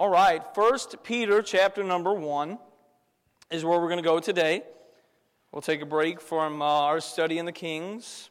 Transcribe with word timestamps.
All 0.00 0.08
right, 0.08 0.42
First 0.54 0.96
Peter 1.04 1.42
chapter 1.42 1.84
number 1.84 2.14
1 2.14 2.58
is 3.50 3.66
where 3.66 3.78
we're 3.78 3.90
going 3.90 3.98
to 3.98 4.02
go 4.02 4.18
today. 4.18 4.62
We'll 5.52 5.60
take 5.60 5.82
a 5.82 5.84
break 5.84 6.22
from 6.22 6.62
uh, 6.62 6.64
our 6.64 7.00
study 7.00 7.36
in 7.36 7.44
the 7.44 7.52
Kings. 7.52 8.30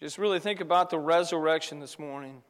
Just 0.00 0.16
really 0.16 0.38
think 0.38 0.60
about 0.60 0.90
the 0.90 0.98
resurrection 1.00 1.80
this 1.80 1.98
morning. 1.98 2.40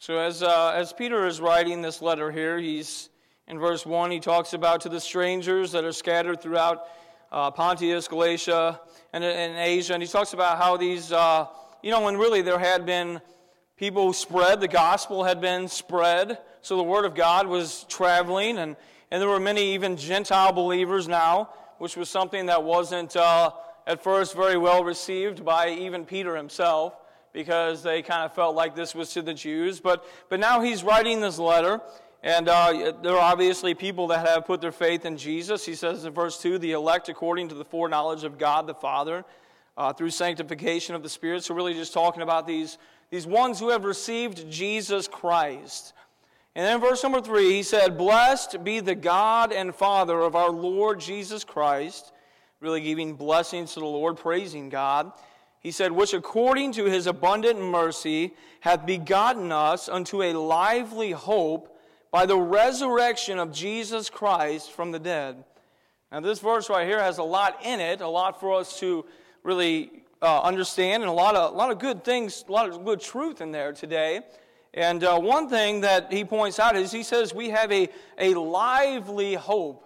So, 0.00 0.18
as, 0.18 0.42
uh, 0.42 0.72
as 0.74 0.92
Peter 0.92 1.28
is 1.28 1.40
writing 1.40 1.80
this 1.80 2.02
letter 2.02 2.32
here, 2.32 2.58
he's 2.58 3.08
in 3.46 3.60
verse 3.60 3.86
1, 3.86 4.10
he 4.10 4.18
talks 4.18 4.52
about 4.52 4.80
to 4.80 4.88
the 4.88 5.00
strangers 5.00 5.70
that 5.70 5.84
are 5.84 5.92
scattered 5.92 6.40
throughout 6.40 6.88
uh, 7.32 7.50
Pontus, 7.50 8.08
Galatia, 8.08 8.80
and, 9.12 9.22
and 9.24 9.56
Asia. 9.56 9.94
And 9.94 10.02
he 10.02 10.08
talks 10.08 10.32
about 10.32 10.58
how 10.58 10.76
these, 10.76 11.12
uh, 11.12 11.46
you 11.82 11.90
know, 11.90 12.02
when 12.02 12.16
really 12.16 12.42
there 12.42 12.58
had 12.58 12.84
been 12.86 13.20
people 13.76 14.12
spread, 14.12 14.60
the 14.60 14.68
gospel 14.68 15.24
had 15.24 15.40
been 15.40 15.68
spread. 15.68 16.38
So 16.62 16.76
the 16.76 16.82
word 16.82 17.04
of 17.04 17.14
God 17.14 17.46
was 17.46 17.84
traveling, 17.88 18.58
and, 18.58 18.76
and 19.10 19.22
there 19.22 19.28
were 19.28 19.40
many 19.40 19.74
even 19.74 19.96
Gentile 19.96 20.52
believers 20.52 21.08
now, 21.08 21.50
which 21.78 21.96
was 21.96 22.10
something 22.10 22.46
that 22.46 22.62
wasn't 22.62 23.16
uh, 23.16 23.52
at 23.86 24.02
first 24.02 24.36
very 24.36 24.58
well 24.58 24.84
received 24.84 25.44
by 25.44 25.70
even 25.70 26.04
Peter 26.04 26.36
himself 26.36 26.94
because 27.32 27.82
they 27.82 28.02
kind 28.02 28.24
of 28.24 28.34
felt 28.34 28.56
like 28.56 28.74
this 28.74 28.94
was 28.94 29.12
to 29.14 29.22
the 29.22 29.32
Jews. 29.32 29.80
But, 29.80 30.04
but 30.28 30.40
now 30.40 30.60
he's 30.60 30.82
writing 30.82 31.20
this 31.20 31.38
letter, 31.38 31.80
and 32.22 32.48
uh, 32.48 32.92
there 33.02 33.14
are 33.14 33.32
obviously 33.32 33.74
people 33.74 34.08
that 34.08 34.26
have 34.26 34.44
put 34.44 34.60
their 34.60 34.72
faith 34.72 35.06
in 35.06 35.16
Jesus. 35.16 35.64
He 35.64 35.74
says 35.74 36.04
in 36.04 36.12
verse 36.12 36.40
2 36.40 36.58
the 36.58 36.72
elect 36.72 37.08
according 37.08 37.48
to 37.48 37.54
the 37.54 37.64
foreknowledge 37.64 38.24
of 38.24 38.36
God 38.36 38.66
the 38.66 38.74
Father 38.74 39.24
uh, 39.76 39.94
through 39.94 40.10
sanctification 40.10 40.94
of 40.94 41.02
the 41.02 41.08
Spirit. 41.08 41.44
So, 41.44 41.54
really, 41.54 41.72
just 41.72 41.94
talking 41.94 42.22
about 42.22 42.46
these, 42.46 42.76
these 43.10 43.26
ones 43.26 43.58
who 43.58 43.70
have 43.70 43.84
received 43.84 44.50
Jesus 44.50 45.08
Christ. 45.08 45.94
And 46.54 46.66
then, 46.66 46.74
in 46.74 46.80
verse 46.82 47.02
number 47.02 47.22
3, 47.22 47.50
he 47.50 47.62
said, 47.62 47.96
Blessed 47.96 48.62
be 48.62 48.80
the 48.80 48.94
God 48.94 49.52
and 49.52 49.74
Father 49.74 50.20
of 50.20 50.36
our 50.36 50.50
Lord 50.50 51.00
Jesus 51.00 51.42
Christ. 51.42 52.12
Really 52.60 52.82
giving 52.82 53.14
blessings 53.14 53.72
to 53.72 53.80
the 53.80 53.86
Lord, 53.86 54.18
praising 54.18 54.68
God. 54.68 55.12
He 55.60 55.70
said, 55.70 55.92
Which 55.92 56.12
according 56.12 56.72
to 56.72 56.84
his 56.84 57.06
abundant 57.06 57.58
mercy 57.58 58.34
hath 58.60 58.84
begotten 58.84 59.52
us 59.52 59.88
unto 59.88 60.22
a 60.22 60.34
lively 60.34 61.12
hope 61.12 61.79
by 62.10 62.26
the 62.26 62.36
resurrection 62.36 63.38
of 63.38 63.52
Jesus 63.52 64.10
Christ 64.10 64.72
from 64.72 64.90
the 64.92 64.98
dead. 64.98 65.44
Now, 66.10 66.20
this 66.20 66.40
verse 66.40 66.68
right 66.68 66.86
here 66.86 67.00
has 67.00 67.18
a 67.18 67.22
lot 67.22 67.64
in 67.64 67.78
it, 67.78 68.00
a 68.00 68.08
lot 68.08 68.40
for 68.40 68.58
us 68.58 68.80
to 68.80 69.04
really 69.44 69.90
uh, 70.20 70.40
understand, 70.42 71.02
and 71.02 71.10
a 71.10 71.14
lot, 71.14 71.36
of, 71.36 71.52
a 71.52 71.56
lot 71.56 71.70
of 71.70 71.78
good 71.78 72.04
things, 72.04 72.44
a 72.48 72.52
lot 72.52 72.68
of 72.68 72.84
good 72.84 73.00
truth 73.00 73.40
in 73.40 73.52
there 73.52 73.72
today. 73.72 74.20
And 74.74 75.02
uh, 75.02 75.18
one 75.18 75.48
thing 75.48 75.80
that 75.82 76.12
he 76.12 76.24
points 76.24 76.58
out 76.58 76.76
is 76.76 76.92
he 76.92 77.02
says 77.02 77.32
we 77.32 77.50
have 77.50 77.70
a, 77.72 77.88
a 78.18 78.34
lively 78.34 79.34
hope. 79.34 79.84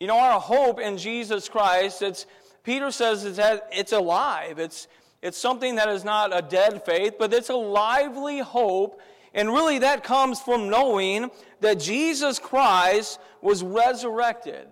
You 0.00 0.06
know, 0.06 0.18
our 0.18 0.40
hope 0.40 0.80
in 0.80 0.98
Jesus 0.98 1.48
Christ, 1.48 2.02
it's, 2.02 2.26
Peter 2.64 2.90
says 2.90 3.24
it's, 3.24 3.38
it's 3.70 3.92
alive. 3.92 4.58
It's, 4.58 4.88
it's 5.22 5.38
something 5.38 5.76
that 5.76 5.88
is 5.88 6.04
not 6.04 6.36
a 6.36 6.42
dead 6.42 6.84
faith, 6.84 7.14
but 7.18 7.32
it's 7.32 7.48
a 7.48 7.56
lively 7.56 8.40
hope 8.40 9.00
and 9.36 9.52
really, 9.52 9.80
that 9.80 10.02
comes 10.02 10.40
from 10.40 10.70
knowing 10.70 11.30
that 11.60 11.78
Jesus 11.78 12.38
Christ 12.38 13.20
was 13.42 13.62
resurrected. 13.62 14.66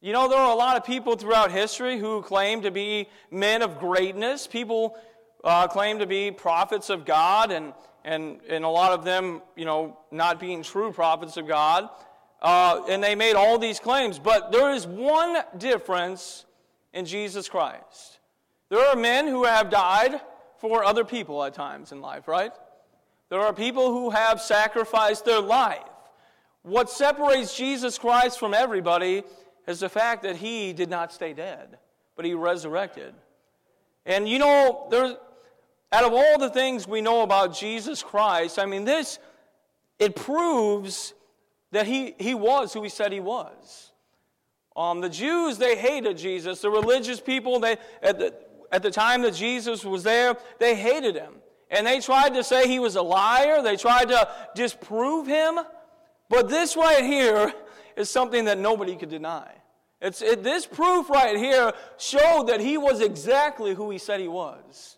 You 0.00 0.12
know, 0.12 0.28
there 0.28 0.38
are 0.38 0.50
a 0.50 0.56
lot 0.56 0.76
of 0.76 0.84
people 0.84 1.14
throughout 1.14 1.52
history 1.52 2.00
who 2.00 2.20
claim 2.22 2.62
to 2.62 2.72
be 2.72 3.08
men 3.30 3.62
of 3.62 3.78
greatness. 3.78 4.48
People 4.48 4.96
uh, 5.44 5.68
claim 5.68 6.00
to 6.00 6.06
be 6.06 6.32
prophets 6.32 6.90
of 6.90 7.04
God, 7.04 7.52
and, 7.52 7.74
and, 8.04 8.40
and 8.48 8.64
a 8.64 8.68
lot 8.68 8.90
of 8.90 9.04
them, 9.04 9.40
you 9.56 9.64
know, 9.64 9.96
not 10.10 10.40
being 10.40 10.64
true 10.64 10.92
prophets 10.92 11.36
of 11.36 11.46
God. 11.46 11.88
Uh, 12.42 12.82
and 12.88 13.02
they 13.02 13.14
made 13.14 13.34
all 13.34 13.56
these 13.56 13.78
claims. 13.78 14.18
But 14.18 14.50
there 14.50 14.72
is 14.72 14.84
one 14.84 15.38
difference 15.56 16.44
in 16.92 17.04
Jesus 17.04 17.48
Christ. 17.48 18.18
There 18.68 18.84
are 18.84 18.96
men 18.96 19.28
who 19.28 19.44
have 19.44 19.70
died 19.70 20.20
for 20.58 20.82
other 20.82 21.04
people 21.04 21.44
at 21.44 21.54
times 21.54 21.92
in 21.92 22.00
life, 22.00 22.26
right? 22.26 22.50
There 23.30 23.40
are 23.40 23.52
people 23.52 23.92
who 23.92 24.10
have 24.10 24.40
sacrificed 24.40 25.24
their 25.24 25.40
life. 25.40 25.82
What 26.62 26.90
separates 26.90 27.56
Jesus 27.56 27.98
Christ 27.98 28.38
from 28.38 28.54
everybody 28.54 29.22
is 29.66 29.80
the 29.80 29.88
fact 29.88 30.22
that 30.22 30.36
he 30.36 30.72
did 30.72 30.88
not 30.88 31.12
stay 31.12 31.32
dead, 31.32 31.78
but 32.16 32.24
he 32.24 32.34
resurrected. 32.34 33.14
And 34.06 34.28
you 34.28 34.38
know, 34.38 34.86
there's, 34.90 35.14
out 35.92 36.04
of 36.04 36.12
all 36.12 36.38
the 36.38 36.50
things 36.50 36.88
we 36.88 37.00
know 37.00 37.22
about 37.22 37.54
Jesus 37.54 38.02
Christ, 38.02 38.58
I 38.58 38.66
mean, 38.66 38.84
this, 38.84 39.18
it 39.98 40.16
proves 40.16 41.12
that 41.72 41.86
he, 41.86 42.14
he 42.18 42.34
was 42.34 42.72
who 42.72 42.82
he 42.82 42.88
said 42.88 43.12
he 43.12 43.20
was. 43.20 43.92
Um, 44.74 45.00
the 45.00 45.08
Jews, 45.08 45.58
they 45.58 45.76
hated 45.76 46.16
Jesus. 46.16 46.60
The 46.60 46.70
religious 46.70 47.20
people, 47.20 47.58
they, 47.60 47.76
at, 48.02 48.18
the, 48.18 48.34
at 48.70 48.82
the 48.82 48.90
time 48.90 49.22
that 49.22 49.34
Jesus 49.34 49.84
was 49.84 50.02
there, 50.02 50.36
they 50.58 50.74
hated 50.76 51.14
him. 51.16 51.34
And 51.70 51.86
they 51.86 52.00
tried 52.00 52.34
to 52.34 52.44
say 52.44 52.66
he 52.66 52.78
was 52.78 52.96
a 52.96 53.02
liar. 53.02 53.62
They 53.62 53.76
tried 53.76 54.08
to 54.08 54.28
disprove 54.54 55.26
him. 55.26 55.58
But 56.28 56.48
this 56.48 56.76
right 56.76 57.04
here 57.04 57.52
is 57.96 58.08
something 58.08 58.46
that 58.46 58.58
nobody 58.58 58.96
could 58.96 59.10
deny. 59.10 59.50
It's, 60.00 60.22
it, 60.22 60.44
this 60.44 60.64
proof 60.64 61.10
right 61.10 61.36
here 61.36 61.72
showed 61.98 62.44
that 62.48 62.60
he 62.60 62.78
was 62.78 63.00
exactly 63.00 63.74
who 63.74 63.90
he 63.90 63.98
said 63.98 64.20
he 64.20 64.28
was. 64.28 64.96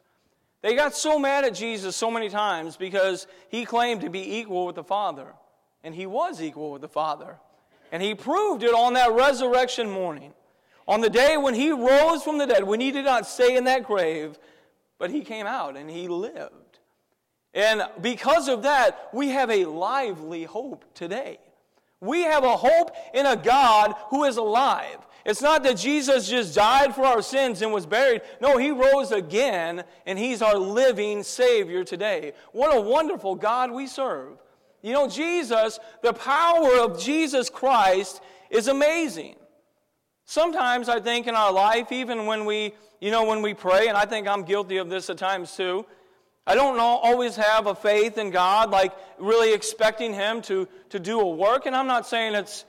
They 0.63 0.75
got 0.75 0.95
so 0.95 1.19
mad 1.19 1.45
at 1.45 1.55
Jesus 1.55 1.97
so 1.97 2.11
many 2.11 2.29
times 2.29 2.77
because 2.77 3.27
he 3.49 3.65
claimed 3.65 4.03
to 4.03 4.11
be 4.11 4.39
equal 4.39 4.67
with 4.67 4.77
the 4.77 4.85
Father. 4.85 5.33
And 5.83 5.95
he 5.95 6.05
was 6.05 6.43
equal 6.43 6.73
with 6.73 6.83
the 6.83 6.89
Father. 6.89 7.39
And 7.91 8.03
he 8.03 8.15
proved 8.15 8.63
it 8.63 8.75
on 8.75 8.93
that 8.93 9.13
resurrection 9.13 9.91
morning. 9.91 10.35
On 10.87 11.01
the 11.01 11.09
day 11.09 11.37
when 11.37 11.55
he 11.55 11.71
rose 11.71 12.23
from 12.23 12.37
the 12.37 12.47
dead, 12.47 12.65
when 12.65 12.81
he 12.81 12.93
did 12.93 13.07
not 13.07 13.27
stay 13.27 13.57
in 13.57 13.65
that 13.65 13.85
grave, 13.85 14.39
but 14.99 15.11
he 15.11 15.23
came 15.23 15.47
out 15.47 15.77
and 15.77 15.89
he 15.89 16.09
lived. 16.09 16.60
And 17.55 17.83
because 18.01 18.49
of 18.49 18.63
that, 18.63 19.09
we 19.13 19.31
have 19.31 19.51
a 19.51 19.65
lively 19.65 20.45
hope 20.45 20.85
today. 20.95 21.39
We 22.01 22.23
have 22.23 22.45
a 22.45 22.57
hope 22.57 22.93
in 23.13 23.27
a 23.27 23.37
God 23.37 23.95
who 24.09 24.25
is 24.25 24.37
alive. 24.37 24.99
It's 25.27 25.43
not 25.43 25.63
that 25.65 25.77
Jesus 25.77 26.29
just 26.29 26.55
died 26.55 26.95
for 26.95 27.05
our 27.05 27.21
sins 27.21 27.61
and 27.61 27.73
was 27.73 27.85
buried. 27.85 28.23
No, 28.41 28.57
he 28.57 28.71
rose 28.71 29.13
again, 29.13 29.85
and 30.07 30.19
he's 30.19 30.41
our 30.41 30.57
living 30.57 31.23
Savior 31.23 31.85
today. 31.85 32.33
What 32.53 32.75
a 32.75 32.81
wonderful 32.81 33.35
God 33.35 33.71
we 33.71 33.87
serve. 33.87 34.39
You 34.81 34.95
know, 34.95 35.09
Jesus, 35.09 35.79
the 36.03 36.15
power 36.15 36.79
of 36.81 36.99
Jesus 36.99 37.51
Christ 37.51 38.23
is 38.49 38.69
amazing. 38.69 39.37
Sometimes 40.25 40.89
I 40.89 41.01
think 41.01 41.27
in 41.27 41.35
our 41.35 41.53
life, 41.53 41.93
even 41.93 42.25
when 42.25 42.47
we, 42.47 42.73
you 43.01 43.11
know, 43.11 43.25
when 43.25 43.43
we 43.43 43.53
pray, 43.53 43.89
and 43.89 43.97
I 43.97 44.07
think 44.07 44.27
I'm 44.27 44.45
guilty 44.45 44.79
of 44.79 44.89
this 44.89 45.11
at 45.11 45.19
times 45.19 45.55
too, 45.55 45.85
I 46.51 46.57
don't 46.57 46.81
always 46.81 47.37
have 47.37 47.69
a 47.69 47.77
faith 47.77 48.19
in 48.19 48.31
God, 48.31 48.73
like 48.73 48.93
really 49.21 49.55
expecting 49.55 50.13
Him 50.13 50.43
to, 50.43 50.67
to 50.89 50.99
do 50.99 51.21
a 51.21 51.29
work. 51.29 51.67
And 51.67 51.77
I'm 51.77 51.87
not 51.87 52.09
saying 52.09 52.35
it's, 52.35 52.65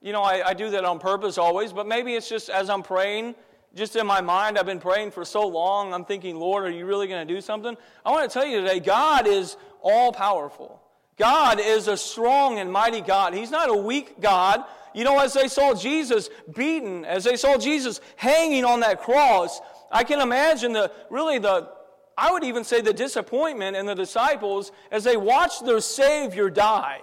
you 0.00 0.12
know, 0.12 0.22
I, 0.22 0.48
I 0.48 0.54
do 0.54 0.70
that 0.70 0.86
on 0.86 0.98
purpose 0.98 1.36
always, 1.36 1.70
but 1.70 1.86
maybe 1.86 2.14
it's 2.14 2.30
just 2.30 2.48
as 2.48 2.70
I'm 2.70 2.82
praying, 2.82 3.34
just 3.74 3.94
in 3.94 4.06
my 4.06 4.22
mind, 4.22 4.56
I've 4.56 4.64
been 4.64 4.80
praying 4.80 5.10
for 5.10 5.22
so 5.26 5.46
long, 5.46 5.92
I'm 5.92 6.06
thinking, 6.06 6.36
Lord, 6.36 6.64
are 6.64 6.70
you 6.70 6.86
really 6.86 7.08
going 7.08 7.28
to 7.28 7.34
do 7.34 7.42
something? 7.42 7.76
I 8.06 8.10
want 8.10 8.26
to 8.26 8.32
tell 8.32 8.46
you 8.46 8.62
today, 8.62 8.80
God 8.80 9.26
is 9.26 9.58
all 9.82 10.12
powerful. 10.12 10.80
God 11.18 11.60
is 11.60 11.88
a 11.88 11.96
strong 11.98 12.58
and 12.58 12.72
mighty 12.72 13.02
God. 13.02 13.34
He's 13.34 13.50
not 13.50 13.68
a 13.68 13.76
weak 13.76 14.18
God. 14.18 14.64
You 14.94 15.04
know, 15.04 15.18
as 15.18 15.34
they 15.34 15.48
saw 15.48 15.74
Jesus 15.74 16.30
beaten, 16.54 17.04
as 17.04 17.24
they 17.24 17.36
saw 17.36 17.58
Jesus 17.58 18.00
hanging 18.16 18.64
on 18.64 18.80
that 18.80 19.02
cross, 19.02 19.60
I 19.92 20.04
can 20.04 20.22
imagine 20.22 20.72
the 20.72 20.90
really 21.10 21.38
the 21.38 21.75
I 22.16 22.32
would 22.32 22.44
even 22.44 22.64
say 22.64 22.80
the 22.80 22.92
disappointment 22.92 23.76
in 23.76 23.86
the 23.86 23.94
disciples 23.94 24.72
as 24.90 25.04
they 25.04 25.16
watched 25.16 25.64
their 25.64 25.80
Savior 25.80 26.48
die. 26.48 27.02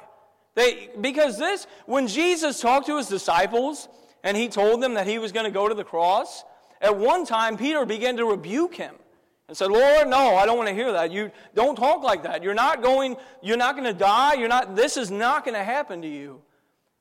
They, 0.55 0.89
because 0.99 1.37
this, 1.37 1.67
when 1.85 2.07
Jesus 2.07 2.59
talked 2.59 2.87
to 2.87 2.97
his 2.97 3.07
disciples 3.07 3.87
and 4.23 4.35
he 4.37 4.47
told 4.47 4.81
them 4.81 4.95
that 4.95 5.07
he 5.07 5.19
was 5.19 5.31
going 5.31 5.45
to 5.45 5.51
go 5.51 5.67
to 5.67 5.75
the 5.75 5.83
cross, 5.83 6.43
at 6.81 6.97
one 6.97 7.25
time 7.25 7.57
Peter 7.57 7.85
began 7.85 8.17
to 8.17 8.25
rebuke 8.25 8.75
him 8.75 8.95
and 9.47 9.57
said, 9.57 9.71
Lord, 9.71 10.07
no, 10.07 10.35
I 10.35 10.45
don't 10.45 10.57
want 10.57 10.69
to 10.69 10.75
hear 10.75 10.91
that. 10.93 11.11
You 11.11 11.31
don't 11.53 11.75
talk 11.75 12.03
like 12.03 12.23
that. 12.23 12.43
You're 12.43 12.53
not 12.53 12.81
going, 12.81 13.15
you're 13.41 13.57
not 13.57 13.75
going 13.75 13.85
to 13.85 13.93
die. 13.93 14.33
You're 14.33 14.47
not, 14.47 14.75
this 14.75 14.97
is 14.97 15.11
not 15.11 15.43
going 15.43 15.55
to 15.55 15.63
happen 15.63 16.01
to 16.01 16.07
you. 16.07 16.41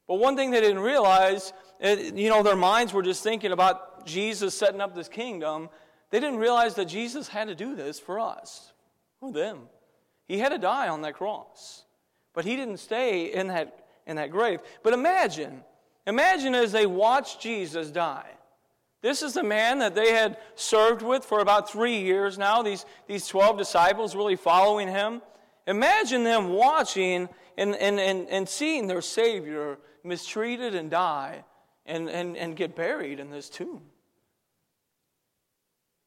But 0.09 0.17
one 0.17 0.37
thing 0.37 0.51
they 0.51 0.61
didn't 0.61 0.81
realize, 0.81 1.53
you 1.81 2.29
know, 2.29 2.43
their 2.43 2.57
minds 2.57 2.93
were 2.93 3.03
just 3.03 3.23
thinking 3.23 3.53
about 3.53 4.05
Jesus 4.05 4.55
setting 4.55 4.81
up 4.81 4.95
this 4.95 5.09
kingdom 5.09 5.69
they 6.13 6.21
didn't 6.21 6.39
realize 6.39 6.75
that 6.75 6.85
Jesus 6.85 7.27
had 7.27 7.49
to 7.49 7.55
do 7.55 7.75
this 7.75 7.99
for 7.99 8.21
us, 8.21 8.71
for 9.19 9.33
them. 9.33 9.61
He 10.29 10.39
had 10.39 10.51
to 10.51 10.59
die 10.59 10.89
on 10.89 11.01
that 11.03 11.15
cross. 11.15 11.85
But 12.35 12.45
he 12.45 12.55
didn't 12.55 12.77
stay 12.77 13.33
in 13.33 13.49
that, 13.49 13.87
in 14.07 14.17
that 14.17 14.31
grave. 14.31 14.61
But 14.83 14.93
imagine, 14.93 15.65
imagine 16.07 16.55
as 16.55 16.71
they 16.71 16.85
watched 16.85 17.41
Jesus 17.41 17.91
die. 17.91 18.29
This 19.01 19.23
is 19.23 19.33
the 19.33 19.43
man 19.43 19.79
that 19.79 19.95
they 19.95 20.13
had 20.13 20.37
served 20.55 21.01
with 21.01 21.25
for 21.25 21.41
about 21.41 21.71
three 21.71 22.01
years 22.01 22.37
now, 22.37 22.63
these, 22.63 22.85
these 23.09 23.27
12 23.27 23.57
disciples 23.57 24.15
really 24.15 24.37
following 24.37 24.89
him. 24.89 25.23
Imagine 25.67 26.25
them 26.25 26.51
watching 26.51 27.31
and, 27.57 27.75
and, 27.77 27.99
and, 27.99 28.29
and 28.29 28.47
seeing 28.47 28.87
their 28.87 29.01
Savior 29.01 29.79
mistreated 30.05 30.75
and 30.75 30.91
die 30.91 31.43
and, 31.87 32.11
and, 32.11 32.37
and 32.37 32.55
get 32.55 32.77
buried 32.77 33.19
in 33.19 33.31
this 33.31 33.49
tomb. 33.49 33.81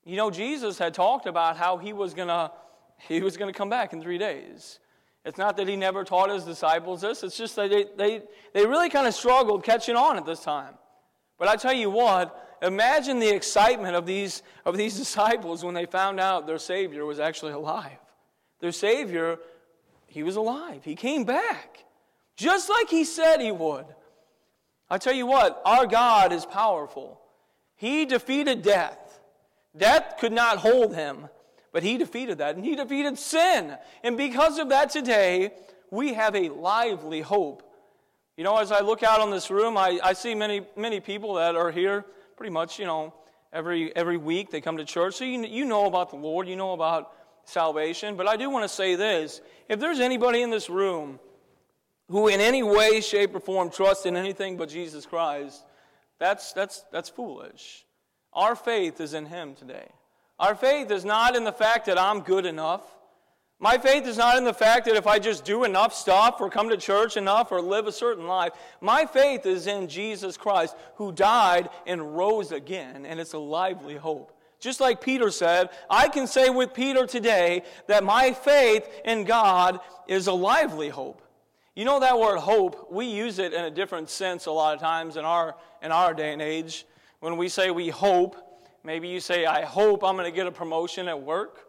You 0.06 0.18
know, 0.18 0.30
Jesus 0.30 0.78
had 0.78 0.94
talked 0.94 1.26
about 1.26 1.58
how 1.58 1.78
he 1.78 1.92
was 1.92 2.14
going 2.14 2.28
to 2.28 2.52
he 2.98 3.22
was 3.22 3.38
going 3.38 3.52
to 3.52 3.58
come 3.58 3.70
back 3.70 3.94
in 3.94 4.02
three 4.02 4.18
days. 4.18 4.80
It's 5.26 5.38
not 5.38 5.58
that 5.58 5.68
he 5.68 5.76
never 5.76 6.04
taught 6.04 6.30
his 6.30 6.44
disciples 6.44 7.02
this, 7.02 7.24
it's 7.24 7.38
just 7.38 7.56
that 7.56 7.70
they, 7.70 7.86
they, 7.98 8.22
they 8.54 8.66
really 8.66 8.90
kind 8.90 9.08
of 9.08 9.14
struggled 9.14 9.64
catching 9.64 9.96
on 9.96 10.18
at 10.18 10.26
this 10.26 10.42
time. 10.42 10.76
But 11.38 11.48
I 11.48 11.56
tell 11.56 11.74
you 11.74 11.90
what, 11.90 12.58
imagine 12.62 13.20
the 13.20 13.34
excitement 13.34 13.96
of 13.96 14.06
these, 14.06 14.44
of 14.66 14.78
these 14.78 14.98
disciples 14.98 15.64
when 15.64 15.74
they 15.74 15.86
found 15.86 16.20
out 16.20 16.48
their 16.48 16.60
Savior 16.60 17.06
was 17.06 17.20
actually 17.20 17.54
alive. 17.54 17.98
Their 18.60 18.72
Savior, 18.72 19.40
he 20.08 20.24
was 20.24 20.36
alive. 20.36 20.84
He 20.84 20.96
came 20.96 21.24
back, 21.26 21.84
just 22.38 22.70
like 22.70 22.90
he 22.90 23.04
said 23.04 23.42
he 23.42 23.52
would. 23.52 23.86
I 24.90 25.00
tell 25.00 25.14
you 25.14 25.26
what, 25.26 25.62
our 25.66 25.88
God 25.88 26.32
is 26.32 26.46
powerful. 26.46 27.20
He 27.76 28.06
defeated 28.06 28.62
death. 28.62 29.05
Death 29.78 30.16
could 30.20 30.32
not 30.32 30.58
hold 30.58 30.96
him, 30.96 31.30
but 31.72 31.84
he 31.84 31.98
defeated 31.98 32.38
that, 32.38 32.56
and 32.56 32.64
he 32.64 32.76
defeated 32.76 33.18
sin. 33.18 33.78
And 34.04 34.18
because 34.18 34.58
of 34.58 34.70
that, 34.70 34.90
today, 34.90 35.52
we 35.92 36.14
have 36.14 36.36
a 36.36 36.50
lively 36.50 37.22
hope 37.22 37.66
you 38.38 38.44
know, 38.44 38.58
as 38.58 38.72
I 38.72 38.82
look 38.82 39.02
out 39.02 39.22
on 39.22 39.32
this 39.32 39.50
room, 39.50 39.78
I, 39.78 39.98
I 40.04 40.12
see 40.12 40.36
many, 40.36 40.62
many 40.76 41.00
people 41.00 41.36
that 41.36 41.56
are 41.56 41.72
here 41.72 42.04
pretty 42.36 42.52
much, 42.52 42.80
you 42.80 42.86
know, 42.86 43.14
every, 43.54 43.96
every 43.96 44.18
week 44.18 44.52
they 44.52 44.60
come 44.60 44.76
to 44.76 44.84
church. 44.84 45.16
So 45.16 45.24
you, 45.24 45.42
you 45.46 45.64
know 45.64 45.86
about 45.86 46.10
the 46.10 46.18
Lord, 46.18 46.48
you 46.48 46.58
know 46.58 46.74
about 46.74 47.14
salvation. 47.46 48.18
But 48.18 48.28
I 48.28 48.36
do 48.36 48.50
want 48.50 48.66
to 48.66 48.70
say 48.70 48.96
this 48.96 49.40
if 49.70 49.80
there's 49.80 50.02
anybody 50.02 50.42
in 50.42 50.50
this 50.50 50.70
room 50.70 51.20
who, 52.10 52.28
in 52.28 52.42
any 52.42 52.62
way, 52.62 53.00
shape, 53.00 53.34
or 53.34 53.40
form, 53.40 53.70
trusts 53.70 54.06
in 54.06 54.18
anything 54.18 54.58
but 54.58 54.68
Jesus 54.68 55.06
Christ, 55.06 55.64
that's, 56.20 56.52
that's, 56.52 56.84
that's 56.92 57.08
foolish. 57.08 57.85
Our 58.36 58.56
faith 58.56 59.00
is 59.00 59.14
in 59.14 59.26
Him 59.26 59.56
today. 59.56 59.88
Our 60.38 60.56
faith 60.56 60.92
is 60.92 61.06
not 61.06 61.36
in 61.36 61.46
the 61.46 61.54
fact 61.54 61.86
that 61.86 61.98
I'm 61.98 62.20
good 62.20 62.46
enough. 62.46 62.84
My 63.58 63.78
faith 63.78 64.06
is 64.06 64.18
not 64.18 64.38
in 64.38 64.44
the 64.44 64.54
fact 64.54 64.86
that 64.86 64.98
if 64.98 65.08
I 65.08 65.18
just 65.18 65.46
do 65.46 65.64
enough 65.64 65.94
stuff 65.94 66.42
or 66.42 66.50
come 66.50 66.70
to 66.70 66.78
church 66.78 67.16
enough 67.16 67.54
or 67.54 67.62
live 67.62 67.88
a 67.88 67.92
certain 67.92 68.28
life. 68.28 68.52
My 68.82 69.06
faith 69.06 69.46
is 69.46 69.66
in 69.66 69.88
Jesus 69.88 70.36
Christ 70.36 70.76
who 70.96 71.14
died 71.14 71.70
and 71.88 72.18
rose 72.18 72.52
again, 72.52 73.06
and 73.06 73.20
it's 73.20 73.34
a 73.34 73.40
lively 73.40 73.96
hope. 73.96 74.34
Just 74.60 74.82
like 74.82 75.00
Peter 75.00 75.32
said, 75.32 75.70
I 75.90 76.10
can 76.10 76.28
say 76.28 76.50
with 76.50 76.74
Peter 76.74 77.06
today 77.06 77.64
that 77.88 78.04
my 78.04 78.34
faith 78.34 78.88
in 79.06 79.24
God 79.24 79.80
is 80.08 80.28
a 80.28 80.34
lively 80.34 80.90
hope. 80.90 81.22
You 81.76 81.86
know 81.86 82.00
that 82.00 82.20
word 82.20 82.40
hope, 82.40 82.92
we 82.92 83.06
use 83.06 83.40
it 83.40 83.54
in 83.54 83.66
a 83.66 83.72
different 83.72 84.10
sense 84.10 84.46
a 84.46 84.52
lot 84.52 84.74
of 84.74 84.80
times 84.82 85.18
in 85.18 85.26
our, 85.26 85.56
in 85.82 85.92
our 85.92 86.14
day 86.14 86.34
and 86.34 86.42
age. 86.42 86.86
When 87.20 87.38
we 87.38 87.50
say 87.50 87.72
we 87.72 87.90
hope, 87.90 88.36
maybe 88.84 89.08
you 89.08 89.20
say, 89.20 89.46
I 89.46 89.64
hope 89.64 90.04
I'm 90.04 90.16
going 90.16 90.30
to 90.30 90.36
get 90.36 90.48
a 90.48 90.52
promotion 90.52 91.08
at 91.08 91.22
work. 91.22 91.68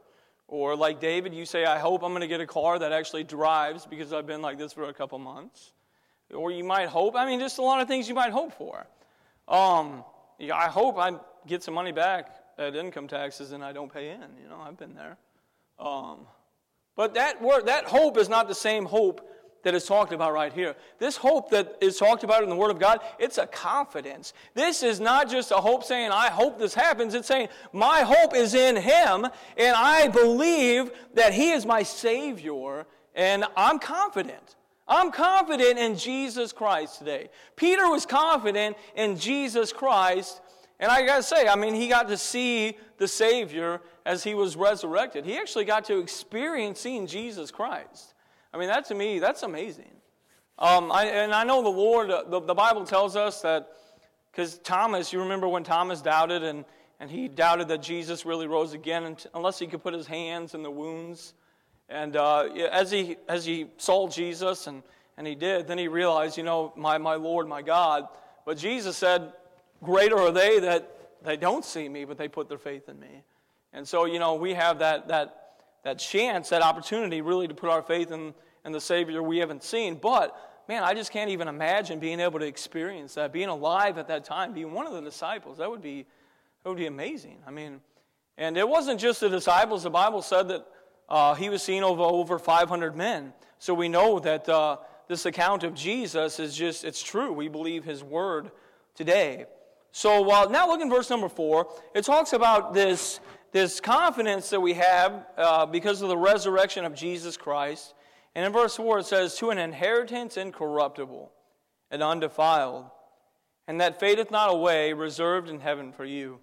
Or 0.48 0.76
like 0.76 1.00
David, 1.00 1.34
you 1.34 1.44
say, 1.44 1.64
I 1.64 1.78
hope 1.78 2.04
I'm 2.04 2.12
going 2.12 2.20
to 2.20 2.28
get 2.28 2.40
a 2.40 2.46
car 2.46 2.78
that 2.78 2.92
actually 2.92 3.24
drives 3.24 3.84
because 3.84 4.12
I've 4.12 4.26
been 4.26 4.42
like 4.42 4.58
this 4.58 4.72
for 4.72 4.84
a 4.84 4.94
couple 4.94 5.18
months. 5.18 5.72
Or 6.32 6.50
you 6.50 6.64
might 6.64 6.88
hope, 6.88 7.16
I 7.16 7.26
mean, 7.26 7.40
just 7.40 7.58
a 7.58 7.62
lot 7.62 7.80
of 7.80 7.88
things 7.88 8.08
you 8.08 8.14
might 8.14 8.32
hope 8.32 8.52
for. 8.56 8.86
Um, 9.48 10.04
I 10.40 10.66
hope 10.66 10.98
I 10.98 11.12
get 11.46 11.62
some 11.62 11.74
money 11.74 11.92
back 11.92 12.30
at 12.58 12.74
income 12.76 13.08
taxes 13.08 13.52
and 13.52 13.64
I 13.64 13.72
don't 13.72 13.92
pay 13.92 14.10
in. 14.10 14.20
You 14.42 14.48
know, 14.48 14.60
I've 14.60 14.76
been 14.76 14.94
there. 14.94 15.16
Um, 15.78 16.20
but 16.96 17.14
that 17.14 17.42
word, 17.42 17.66
that 17.66 17.84
hope 17.84 18.16
is 18.16 18.28
not 18.28 18.48
the 18.48 18.54
same 18.54 18.86
hope 18.86 19.28
that 19.66 19.74
is 19.74 19.84
talked 19.84 20.12
about 20.12 20.32
right 20.32 20.52
here. 20.52 20.76
This 21.00 21.16
hope 21.16 21.50
that 21.50 21.76
is 21.80 21.98
talked 21.98 22.22
about 22.22 22.44
in 22.44 22.48
the 22.48 22.54
Word 22.54 22.70
of 22.70 22.78
God, 22.78 23.00
it's 23.18 23.36
a 23.36 23.48
confidence. 23.48 24.32
This 24.54 24.84
is 24.84 25.00
not 25.00 25.28
just 25.28 25.50
a 25.50 25.56
hope 25.56 25.82
saying, 25.82 26.12
I 26.12 26.28
hope 26.28 26.56
this 26.56 26.72
happens. 26.72 27.14
It's 27.14 27.26
saying, 27.26 27.48
my 27.72 28.02
hope 28.02 28.32
is 28.36 28.54
in 28.54 28.76
Him, 28.76 29.26
and 29.56 29.76
I 29.76 30.06
believe 30.06 30.92
that 31.14 31.34
He 31.34 31.50
is 31.50 31.66
my 31.66 31.82
Savior, 31.82 32.86
and 33.16 33.44
I'm 33.56 33.80
confident. 33.80 34.54
I'm 34.86 35.10
confident 35.10 35.80
in 35.80 35.98
Jesus 35.98 36.52
Christ 36.52 37.00
today. 37.00 37.28
Peter 37.56 37.90
was 37.90 38.06
confident 38.06 38.76
in 38.94 39.18
Jesus 39.18 39.72
Christ, 39.72 40.40
and 40.78 40.92
I 40.92 41.04
got 41.04 41.16
to 41.16 41.22
say, 41.24 41.48
I 41.48 41.56
mean, 41.56 41.74
he 41.74 41.88
got 41.88 42.06
to 42.06 42.16
see 42.16 42.76
the 42.98 43.08
Savior 43.08 43.80
as 44.04 44.22
he 44.22 44.34
was 44.34 44.54
resurrected. 44.54 45.24
He 45.24 45.36
actually 45.36 45.64
got 45.64 45.86
to 45.86 45.98
experience 45.98 46.78
seeing 46.78 47.08
Jesus 47.08 47.50
Christ. 47.50 48.12
I 48.56 48.58
mean, 48.58 48.68
that 48.68 48.86
to 48.86 48.94
me, 48.94 49.18
that's 49.18 49.42
amazing. 49.42 49.90
Um, 50.58 50.90
I, 50.90 51.04
and 51.04 51.34
I 51.34 51.44
know 51.44 51.62
the 51.62 51.68
Lord, 51.68 52.10
uh, 52.10 52.22
the, 52.26 52.40
the 52.40 52.54
Bible 52.54 52.86
tells 52.86 53.14
us 53.14 53.42
that, 53.42 53.68
because 54.32 54.56
Thomas, 54.60 55.12
you 55.12 55.20
remember 55.20 55.46
when 55.46 55.62
Thomas 55.62 56.00
doubted 56.00 56.42
and, 56.42 56.64
and 56.98 57.10
he 57.10 57.28
doubted 57.28 57.68
that 57.68 57.82
Jesus 57.82 58.24
really 58.24 58.46
rose 58.46 58.72
again 58.72 59.18
unless 59.34 59.58
he 59.58 59.66
could 59.66 59.82
put 59.82 59.92
his 59.92 60.06
hands 60.06 60.54
in 60.54 60.62
the 60.62 60.70
wounds. 60.70 61.34
And 61.90 62.16
uh, 62.16 62.44
as, 62.72 62.90
he, 62.90 63.18
as 63.28 63.44
he 63.44 63.66
saw 63.76 64.08
Jesus, 64.08 64.68
and, 64.68 64.82
and 65.18 65.26
he 65.26 65.34
did, 65.34 65.66
then 65.66 65.76
he 65.76 65.88
realized, 65.88 66.38
you 66.38 66.42
know, 66.42 66.72
my, 66.76 66.96
my 66.96 67.16
Lord, 67.16 67.46
my 67.46 67.60
God. 67.60 68.08
But 68.46 68.56
Jesus 68.56 68.96
said, 68.96 69.34
Greater 69.82 70.18
are 70.18 70.32
they 70.32 70.60
that 70.60 70.90
they 71.22 71.36
don't 71.36 71.62
see 71.62 71.90
me, 71.90 72.06
but 72.06 72.16
they 72.16 72.28
put 72.28 72.48
their 72.48 72.56
faith 72.56 72.88
in 72.88 72.98
me. 72.98 73.22
And 73.74 73.86
so, 73.86 74.06
you 74.06 74.18
know, 74.18 74.36
we 74.36 74.54
have 74.54 74.78
that, 74.78 75.08
that, 75.08 75.42
that 75.84 75.98
chance, 75.98 76.48
that 76.48 76.62
opportunity 76.62 77.20
really 77.20 77.46
to 77.48 77.54
put 77.54 77.68
our 77.68 77.82
faith 77.82 78.10
in, 78.10 78.32
and 78.66 78.74
the 78.74 78.80
Savior 78.80 79.22
we 79.22 79.38
haven't 79.38 79.62
seen. 79.62 79.94
But, 79.94 80.36
man, 80.68 80.82
I 80.82 80.92
just 80.92 81.12
can't 81.12 81.30
even 81.30 81.46
imagine 81.46 82.00
being 82.00 82.18
able 82.18 82.40
to 82.40 82.46
experience 82.46 83.14
that, 83.14 83.32
being 83.32 83.48
alive 83.48 83.96
at 83.96 84.08
that 84.08 84.24
time, 84.24 84.52
being 84.52 84.72
one 84.72 84.86
of 84.88 84.92
the 84.92 85.00
disciples. 85.00 85.58
That 85.58 85.70
would 85.70 85.80
be, 85.80 86.04
that 86.62 86.68
would 86.68 86.76
be 86.76 86.86
amazing. 86.86 87.38
I 87.46 87.52
mean, 87.52 87.80
and 88.36 88.58
it 88.58 88.68
wasn't 88.68 89.00
just 89.00 89.20
the 89.20 89.30
disciples. 89.30 89.84
The 89.84 89.90
Bible 89.90 90.20
said 90.20 90.48
that 90.48 90.66
uh, 91.08 91.34
he 91.34 91.48
was 91.48 91.62
seen 91.62 91.84
over, 91.84 92.02
over 92.02 92.40
500 92.40 92.96
men. 92.96 93.32
So 93.60 93.72
we 93.72 93.88
know 93.88 94.18
that 94.18 94.48
uh, 94.48 94.78
this 95.06 95.26
account 95.26 95.62
of 95.62 95.72
Jesus 95.72 96.40
is 96.40 96.54
just, 96.54 96.84
it's 96.84 97.02
true. 97.02 97.32
We 97.32 97.46
believe 97.46 97.84
his 97.84 98.02
word 98.02 98.50
today. 98.96 99.46
So 99.92 100.28
uh, 100.28 100.48
now 100.50 100.66
look 100.66 100.80
in 100.80 100.90
verse 100.90 101.08
number 101.08 101.28
four. 101.28 101.68
It 101.94 102.04
talks 102.04 102.32
about 102.32 102.74
this, 102.74 103.20
this 103.52 103.78
confidence 103.78 104.50
that 104.50 104.60
we 104.60 104.72
have 104.72 105.24
uh, 105.38 105.66
because 105.66 106.02
of 106.02 106.08
the 106.08 106.18
resurrection 106.18 106.84
of 106.84 106.96
Jesus 106.96 107.36
Christ. 107.36 107.94
And 108.36 108.44
in 108.44 108.52
verse 108.52 108.76
4, 108.76 108.98
it 108.98 109.06
says, 109.06 109.34
To 109.36 109.48
an 109.48 109.56
inheritance 109.56 110.36
incorruptible 110.36 111.32
and 111.90 112.02
undefiled, 112.02 112.84
and 113.66 113.80
that 113.80 113.98
fadeth 113.98 114.30
not 114.30 114.50
away, 114.50 114.92
reserved 114.92 115.48
in 115.48 115.58
heaven 115.58 115.90
for 115.90 116.04
you. 116.04 116.38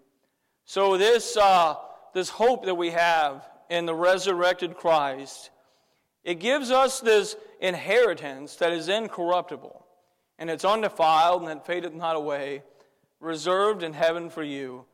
So, 0.66 0.98
this, 0.98 1.38
uh, 1.38 1.76
this 2.16 2.30
hope 2.30 2.66
that 2.66 2.74
we 2.74 2.90
have 2.90 3.48
in 3.70 3.86
the 3.86 3.94
resurrected 3.94 4.76
Christ, 4.76 5.52
it 6.24 6.40
gives 6.40 6.72
us 6.72 7.00
this 7.00 7.36
inheritance 7.62 8.56
that 8.56 8.72
is 8.72 8.90
incorruptible, 8.90 9.86
and 10.40 10.50
it's 10.50 10.66
undefiled, 10.66 11.44
and 11.44 11.52
it 11.52 11.64
fadeth 11.64 11.94
not 11.94 12.16
away, 12.16 12.64
reserved 13.20 13.84
in 13.84 13.94
heaven 13.94 14.32
for 14.32 14.42
you. 14.42 14.86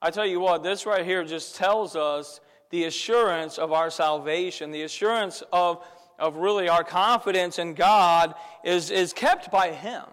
I 0.00 0.10
tell 0.10 0.26
you 0.26 0.40
what, 0.40 0.62
this 0.62 0.86
right 0.86 1.04
here 1.04 1.22
just 1.22 1.56
tells 1.56 1.96
us 1.96 2.40
the 2.70 2.84
assurance 2.84 3.58
of 3.58 3.72
our 3.72 3.90
salvation, 3.90 4.70
the 4.70 4.84
assurance 4.84 5.42
of 5.52 5.84
of 6.18 6.36
really 6.36 6.68
our 6.68 6.84
confidence 6.84 7.58
in 7.58 7.74
God 7.74 8.34
is, 8.64 8.90
is 8.90 9.12
kept 9.12 9.50
by 9.50 9.72
Him. 9.72 10.04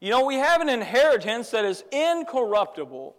You 0.00 0.10
know, 0.10 0.24
we 0.24 0.36
have 0.36 0.60
an 0.60 0.68
inheritance 0.68 1.50
that 1.50 1.64
is 1.64 1.84
incorruptible. 1.92 3.14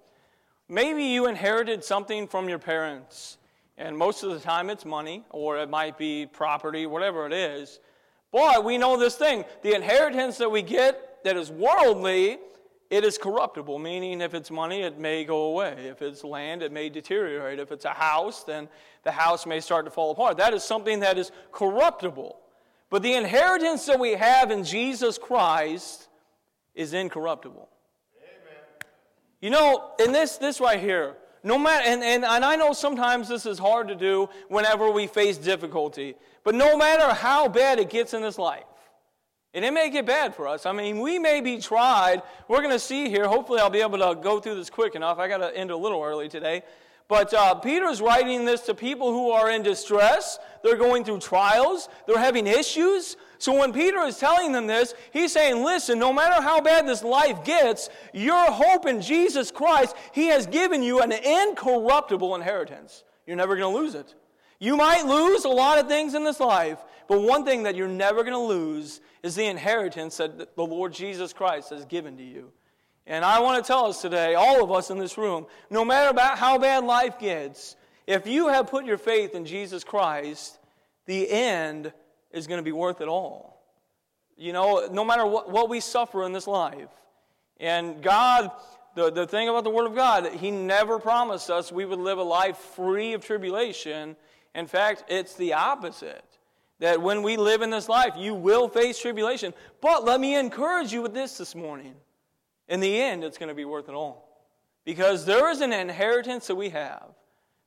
Maybe 0.68 1.04
you 1.04 1.28
inherited 1.28 1.84
something 1.84 2.28
from 2.28 2.50
your 2.50 2.60
parents, 2.60 3.38
and 3.78 3.98
most 3.98 4.24
of 4.24 4.32
the 4.32 4.40
time 4.40 4.70
it's 4.70 4.86
money, 4.86 5.24
or 5.30 5.58
it 5.58 5.70
might 5.70 5.98
be 5.98 6.26
property, 6.26 6.86
whatever 6.86 7.26
it 7.28 7.34
is. 7.34 7.80
But 8.32 8.64
we 8.64 8.78
know 8.78 8.98
this 8.98 9.16
thing 9.16 9.46
the 9.62 9.76
inheritance 9.76 10.38
that 10.38 10.50
we 10.50 10.62
get 10.62 11.24
that 11.24 11.38
is 11.38 11.52
worldly 11.52 12.40
it 12.92 13.06
is 13.06 13.18
corruptible, 13.18 13.80
meaning 13.80 14.20
if 14.20 14.34
it's 14.34 14.52
money, 14.52 14.82
it 14.82 15.00
may 15.00 15.24
go 15.24 15.44
away. 15.44 15.88
If 15.88 16.02
it's 16.02 16.26
land, 16.26 16.62
it 16.62 16.74
may 16.74 16.90
deteriorate. 16.90 17.58
If 17.58 17.72
it's 17.72 17.86
a 17.86 17.94
house, 17.94 18.44
then 18.44 18.68
the 19.04 19.12
house 19.12 19.46
may 19.46 19.62
start 19.62 19.86
to 19.86 19.92
fall 19.92 20.12
apart. 20.12 20.36
That 20.38 20.54
is 20.54 20.62
something 20.62 21.00
that 21.00 21.18
is 21.18 21.32
corruptible. 21.54 22.38
But 22.90 23.02
the 23.02 23.14
inheritance 23.14 23.86
that 23.86 23.98
we 23.98 24.12
have 24.12 24.52
in 24.52 24.66
Jesus 24.66 25.18
Christ 25.18 26.10
is 26.76 26.94
incorruptible. 26.94 27.70
Amen. 28.18 28.64
You 29.40 29.52
know, 29.52 29.92
in 29.98 30.12
this, 30.12 30.36
this 30.36 30.60
right 30.60 30.80
here, 30.80 31.16
no 31.44 31.58
matter, 31.58 31.88
and, 31.88 32.04
and, 32.04 32.26
and 32.26 32.44
I 32.44 32.58
know 32.58 32.74
sometimes 32.74 33.30
this 33.30 33.46
is 33.46 33.58
hard 33.58 33.88
to 33.88 33.96
do 33.96 34.28
whenever 34.50 34.92
we 34.92 35.08
face 35.08 35.38
difficulty, 35.38 36.16
but 36.44 36.56
no 36.56 36.76
matter 36.76 37.14
how 37.14 37.48
bad 37.48 37.80
it 37.80 37.90
gets 37.90 38.14
in 38.14 38.22
this 38.22 38.38
life, 38.38 38.66
And 39.54 39.66
it 39.66 39.74
may 39.74 39.90
get 39.90 40.06
bad 40.06 40.34
for 40.34 40.48
us. 40.48 40.66
I 40.66 40.72
mean, 40.72 41.00
we 41.00 41.20
may 41.20 41.42
be 41.42 41.60
tried. 41.60 42.22
We're 42.48 42.60
going 42.60 42.70
to 42.72 42.80
see 42.80 43.10
here. 43.10 43.28
Hopefully, 43.28 43.60
I'll 43.60 43.70
be 43.70 43.82
able 43.82 43.98
to 43.98 44.16
go 44.22 44.40
through 44.40 44.56
this 44.56 44.70
quick 44.70 44.96
enough. 44.96 45.20
I 45.20 45.28
got 45.28 45.38
to 45.38 45.56
end 45.56 45.72
a 45.72 45.78
little 45.78 46.02
early 46.02 46.30
today. 46.30 46.64
But 47.10 47.34
uh, 47.34 47.56
Peter's 47.56 48.00
writing 48.00 48.46
this 48.46 48.62
to 48.62 48.74
people 48.74 49.12
who 49.12 49.32
are 49.32 49.52
in 49.52 49.64
distress. 49.64 50.40
They're 50.64 50.78
going 50.78 51.04
through 51.04 51.20
trials. 51.20 51.90
They're 52.08 52.18
having 52.18 52.48
issues. 52.48 53.18
So 53.38 53.60
when 53.60 53.74
Peter 53.74 54.00
is 54.04 54.18
telling 54.18 54.54
them 54.54 54.66
this, 54.68 54.94
he's 55.12 55.34
saying, 55.34 55.66
listen, 55.66 56.00
no 56.00 56.14
matter 56.14 56.42
how 56.42 56.62
bad 56.62 56.88
this 56.88 57.04
life 57.04 57.44
gets, 57.44 57.90
your 58.14 58.46
hope 58.50 58.88
in 58.88 59.02
Jesus 59.02 59.52
Christ, 59.52 59.94
he 60.14 60.28
has 60.28 60.48
given 60.48 60.82
you 60.82 61.02
an 61.02 61.12
incorruptible 61.12 62.34
inheritance. 62.36 63.04
You're 63.28 63.36
never 63.36 63.58
going 63.58 63.74
to 63.74 63.78
lose 63.78 63.94
it. 63.94 64.16
You 64.60 64.78
might 64.78 65.06
lose 65.06 65.44
a 65.44 65.50
lot 65.50 65.80
of 65.80 65.90
things 65.90 66.14
in 66.14 66.24
this 66.24 66.40
life, 66.40 66.78
but 67.12 67.24
one 67.24 67.44
thing 67.44 67.64
that 67.64 67.76
you're 67.76 67.90
never 67.90 68.24
going 68.24 68.32
to 68.32 68.40
lose 68.40 69.02
is 69.22 69.36
the 69.36 69.46
inheritance 69.46 70.16
that 70.16 70.56
the 70.56 70.66
Lord 70.66 70.94
Jesus 70.94 71.34
Christ 71.34 71.72
has 71.72 71.84
given 71.84 72.16
to 72.16 72.24
you. 72.24 72.54
And 73.06 73.26
I 73.26 73.42
want 73.42 73.62
to 73.62 73.68
tell 73.68 73.88
us 73.88 74.02
today, 74.02 74.34
all 74.34 74.64
of 74.64 74.72
us 74.72 74.90
in 74.92 74.98
this 74.98 75.18
room, 75.18 75.46
no 75.70 75.84
matter 75.84 76.10
about 76.10 76.38
how 76.38 76.58
bad 76.58 76.86
life 76.86 77.20
gets, 77.20 77.76
if 78.08 78.28
you 78.28 78.48
have 78.48 78.68
put 78.68 78.86
your 78.86 78.98
faith 78.98 79.36
in 79.36 79.44
Jesus 79.44 79.84
Christ, 79.84 80.58
the 81.06 81.30
end 81.30 81.92
is 82.32 82.48
going 82.48 82.60
to 82.60 82.64
be 82.64 82.72
worth 82.72 83.02
it 83.02 83.10
all. 83.10 83.62
You 84.38 84.54
know, 84.54 84.88
no 84.90 85.04
matter 85.04 85.26
what, 85.26 85.52
what 85.52 85.68
we 85.68 85.82
suffer 85.82 86.24
in 86.24 86.32
this 86.32 86.48
life. 86.48 86.92
And 87.60 88.02
God, 88.02 88.52
the, 88.96 89.12
the 89.12 89.28
thing 89.28 89.50
about 89.50 89.66
the 89.66 89.70
Word 89.70 89.86
of 89.86 89.96
God, 89.96 90.32
He 90.36 90.50
never 90.50 90.98
promised 90.98 91.50
us 91.50 91.74
we 91.74 91.84
would 91.84 92.00
live 92.00 92.20
a 92.20 92.24
life 92.24 92.56
free 92.56 93.12
of 93.12 93.26
tribulation. 93.26 94.16
In 94.56 94.66
fact, 94.66 95.04
it's 95.10 95.36
the 95.36 95.56
opposite. 95.56 96.24
That 96.82 97.02
when 97.02 97.24
we 97.24 97.38
live 97.38 97.62
in 97.62 97.70
this 97.70 97.88
life, 97.88 98.16
you 98.18 98.34
will 98.34 98.68
face 98.68 99.00
tribulation. 99.00 99.54
But 99.82 100.04
let 100.04 100.20
me 100.20 100.36
encourage 100.36 100.92
you 100.92 101.02
with 101.02 101.14
this 101.14 101.38
this 101.38 101.56
morning. 101.56 101.94
In 102.68 102.80
the 102.80 103.00
end, 103.00 103.24
it's 103.24 103.38
going 103.38 103.50
to 103.50 103.56
be 103.56 103.66
worth 103.66 103.88
it 103.88 103.96
all. 103.96 104.28
Because 104.84 105.26
there 105.26 105.50
is 105.52 105.62
an 105.62 105.74
inheritance 105.74 106.48
that 106.48 106.56
we 106.56 106.70
have 106.70 107.04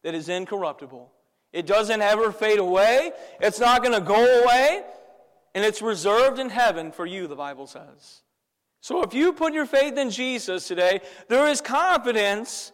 that 0.03 0.15
is 0.15 0.29
incorruptible. 0.29 1.13
It 1.53 1.65
doesn't 1.65 2.03
ever 2.03 2.33
fade 2.33 2.59
away, 2.59 3.13
it's 3.41 3.61
not 3.61 3.83
going 3.83 3.95
to 3.95 4.05
go 4.05 4.43
away, 4.43 4.83
and 5.55 5.65
it's 5.65 5.81
reserved 5.81 6.41
in 6.41 6.51
heaven 6.51 6.91
for 6.91 7.07
you, 7.07 7.29
the 7.29 7.37
Bible 7.37 7.69
says. 7.69 8.23
So 8.81 9.03
if 9.03 9.15
you 9.15 9.33
put 9.33 9.55
your 9.55 9.65
faith 9.65 9.97
in 9.97 10.11
Jesus 10.11 10.67
today, 10.67 11.01
there 11.29 11.47
is 11.47 11.61
confidence 11.61 12.73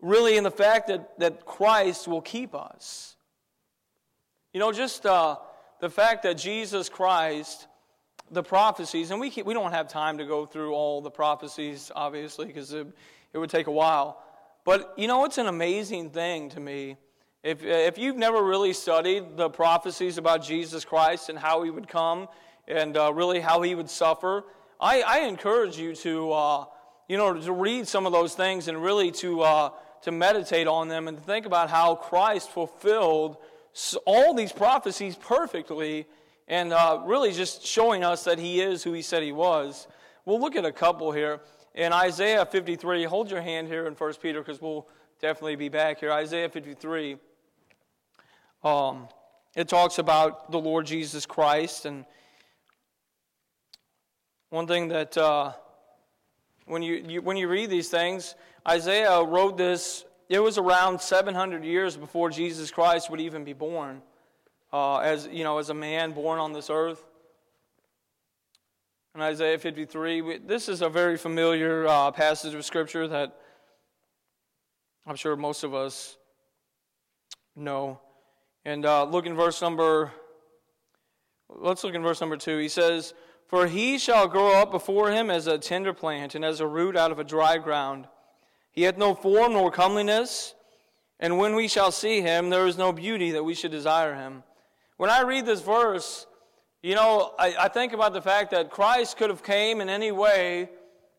really 0.00 0.38
in 0.38 0.44
the 0.44 0.50
fact 0.50 0.88
that, 0.88 1.18
that 1.18 1.44
Christ 1.44 2.08
will 2.08 2.22
keep 2.22 2.54
us. 2.54 3.15
You 4.56 4.60
know, 4.60 4.72
just 4.72 5.04
uh, 5.04 5.36
the 5.80 5.90
fact 5.90 6.22
that 6.22 6.38
Jesus 6.38 6.88
Christ 6.88 7.66
the 8.30 8.42
prophecies, 8.42 9.10
and 9.10 9.20
we, 9.20 9.30
we 9.44 9.52
don't 9.52 9.72
have 9.72 9.86
time 9.86 10.16
to 10.16 10.24
go 10.24 10.46
through 10.46 10.72
all 10.72 11.02
the 11.02 11.10
prophecies, 11.10 11.92
obviously, 11.94 12.46
because 12.46 12.72
it, 12.72 12.86
it 13.34 13.36
would 13.36 13.50
take 13.50 13.66
a 13.66 13.70
while. 13.70 14.24
But 14.64 14.94
you 14.96 15.08
know, 15.08 15.26
it's 15.26 15.36
an 15.36 15.46
amazing 15.46 16.08
thing 16.08 16.48
to 16.48 16.58
me. 16.58 16.96
If, 17.42 17.62
if 17.62 17.98
you've 17.98 18.16
never 18.16 18.42
really 18.42 18.72
studied 18.72 19.36
the 19.36 19.50
prophecies 19.50 20.16
about 20.16 20.42
Jesus 20.42 20.86
Christ 20.86 21.28
and 21.28 21.38
how 21.38 21.62
he 21.62 21.68
would 21.68 21.86
come 21.86 22.26
and 22.66 22.96
uh, 22.96 23.12
really 23.12 23.40
how 23.40 23.60
he 23.60 23.74
would 23.74 23.90
suffer, 23.90 24.42
I, 24.80 25.02
I 25.02 25.18
encourage 25.26 25.76
you 25.76 25.94
to, 25.96 26.32
uh, 26.32 26.64
you 27.10 27.18
know, 27.18 27.38
to 27.38 27.52
read 27.52 27.88
some 27.88 28.06
of 28.06 28.12
those 28.12 28.34
things 28.34 28.68
and 28.68 28.82
really 28.82 29.10
to, 29.10 29.42
uh, 29.42 29.70
to 30.00 30.12
meditate 30.12 30.66
on 30.66 30.88
them 30.88 31.08
and 31.08 31.22
think 31.22 31.44
about 31.44 31.68
how 31.68 31.94
Christ 31.94 32.48
fulfilled 32.48 33.36
all 34.06 34.32
these 34.32 34.52
prophecies 34.52 35.16
perfectly 35.16 36.06
and 36.48 36.72
uh, 36.72 37.02
really 37.04 37.32
just 37.32 37.64
showing 37.66 38.04
us 38.04 38.24
that 38.24 38.38
he 38.38 38.60
is 38.60 38.82
who 38.82 38.92
he 38.92 39.02
said 39.02 39.22
he 39.22 39.32
was. 39.32 39.86
We'll 40.24 40.40
look 40.40 40.56
at 40.56 40.64
a 40.64 40.72
couple 40.72 41.12
here. 41.12 41.40
In 41.74 41.92
Isaiah 41.92 42.46
53, 42.46 43.04
hold 43.04 43.30
your 43.30 43.42
hand 43.42 43.68
here 43.68 43.86
in 43.86 43.92
1 43.92 44.14
Peter 44.14 44.40
because 44.40 44.62
we'll 44.62 44.88
definitely 45.20 45.56
be 45.56 45.68
back 45.68 46.00
here. 46.00 46.10
Isaiah 46.10 46.48
53, 46.48 47.18
um, 48.64 49.08
it 49.54 49.68
talks 49.68 49.98
about 49.98 50.50
the 50.50 50.58
Lord 50.58 50.86
Jesus 50.86 51.26
Christ. 51.26 51.84
And 51.84 52.06
one 54.48 54.66
thing 54.66 54.88
that 54.88 55.18
uh, 55.18 55.52
when, 56.64 56.82
you, 56.82 57.04
you, 57.06 57.20
when 57.20 57.36
you 57.36 57.46
read 57.46 57.68
these 57.68 57.90
things, 57.90 58.36
Isaiah 58.66 59.22
wrote 59.22 59.58
this, 59.58 60.05
it 60.28 60.40
was 60.40 60.58
around 60.58 61.00
700 61.00 61.64
years 61.64 61.96
before 61.96 62.30
Jesus 62.30 62.70
Christ 62.70 63.10
would 63.10 63.20
even 63.20 63.44
be 63.44 63.52
born 63.52 64.02
uh, 64.72 64.98
as, 64.98 65.28
you 65.30 65.44
know, 65.44 65.58
as 65.58 65.70
a 65.70 65.74
man 65.74 66.12
born 66.12 66.38
on 66.38 66.52
this 66.52 66.68
earth. 66.70 67.04
In 69.14 69.22
Isaiah 69.22 69.58
53, 69.58 70.22
we, 70.22 70.38
this 70.38 70.68
is 70.68 70.82
a 70.82 70.88
very 70.88 71.16
familiar 71.16 71.86
uh, 71.86 72.10
passage 72.10 72.54
of 72.54 72.64
Scripture 72.64 73.08
that 73.08 73.40
I'm 75.06 75.16
sure 75.16 75.36
most 75.36 75.62
of 75.62 75.74
us 75.74 76.18
know. 77.54 78.00
And 78.64 78.84
uh, 78.84 79.04
look 79.04 79.26
in 79.26 79.36
verse 79.36 79.62
number, 79.62 80.10
let's 81.48 81.84
look 81.84 81.94
in 81.94 82.02
verse 82.02 82.20
number 82.20 82.36
two. 82.36 82.58
He 82.58 82.68
says, 82.68 83.14
For 83.46 83.68
he 83.68 83.96
shall 83.96 84.26
grow 84.26 84.60
up 84.60 84.72
before 84.72 85.12
him 85.12 85.30
as 85.30 85.46
a 85.46 85.56
tender 85.56 85.94
plant 85.94 86.34
and 86.34 86.44
as 86.44 86.60
a 86.60 86.66
root 86.66 86.96
out 86.96 87.12
of 87.12 87.20
a 87.20 87.24
dry 87.24 87.58
ground. 87.58 88.08
He 88.76 88.82
hath 88.82 88.98
no 88.98 89.14
form 89.14 89.54
nor 89.54 89.70
comeliness, 89.70 90.54
and 91.18 91.38
when 91.38 91.54
we 91.54 91.66
shall 91.66 91.90
see 91.90 92.20
him, 92.20 92.50
there 92.50 92.66
is 92.66 92.76
no 92.76 92.92
beauty 92.92 93.30
that 93.32 93.42
we 93.42 93.54
should 93.54 93.70
desire 93.70 94.14
him. 94.14 94.42
When 94.98 95.08
I 95.08 95.22
read 95.22 95.46
this 95.46 95.62
verse, 95.62 96.26
you 96.82 96.94
know, 96.94 97.32
I, 97.38 97.54
I, 97.58 97.68
think 97.68 97.94
about 97.94 98.12
the 98.12 98.20
fact 98.20 98.50
that 98.50 98.70
Christ 98.70 99.16
could 99.16 99.30
have 99.30 99.42
came 99.42 99.80
in 99.80 99.88
any 99.88 100.12
way, 100.12 100.68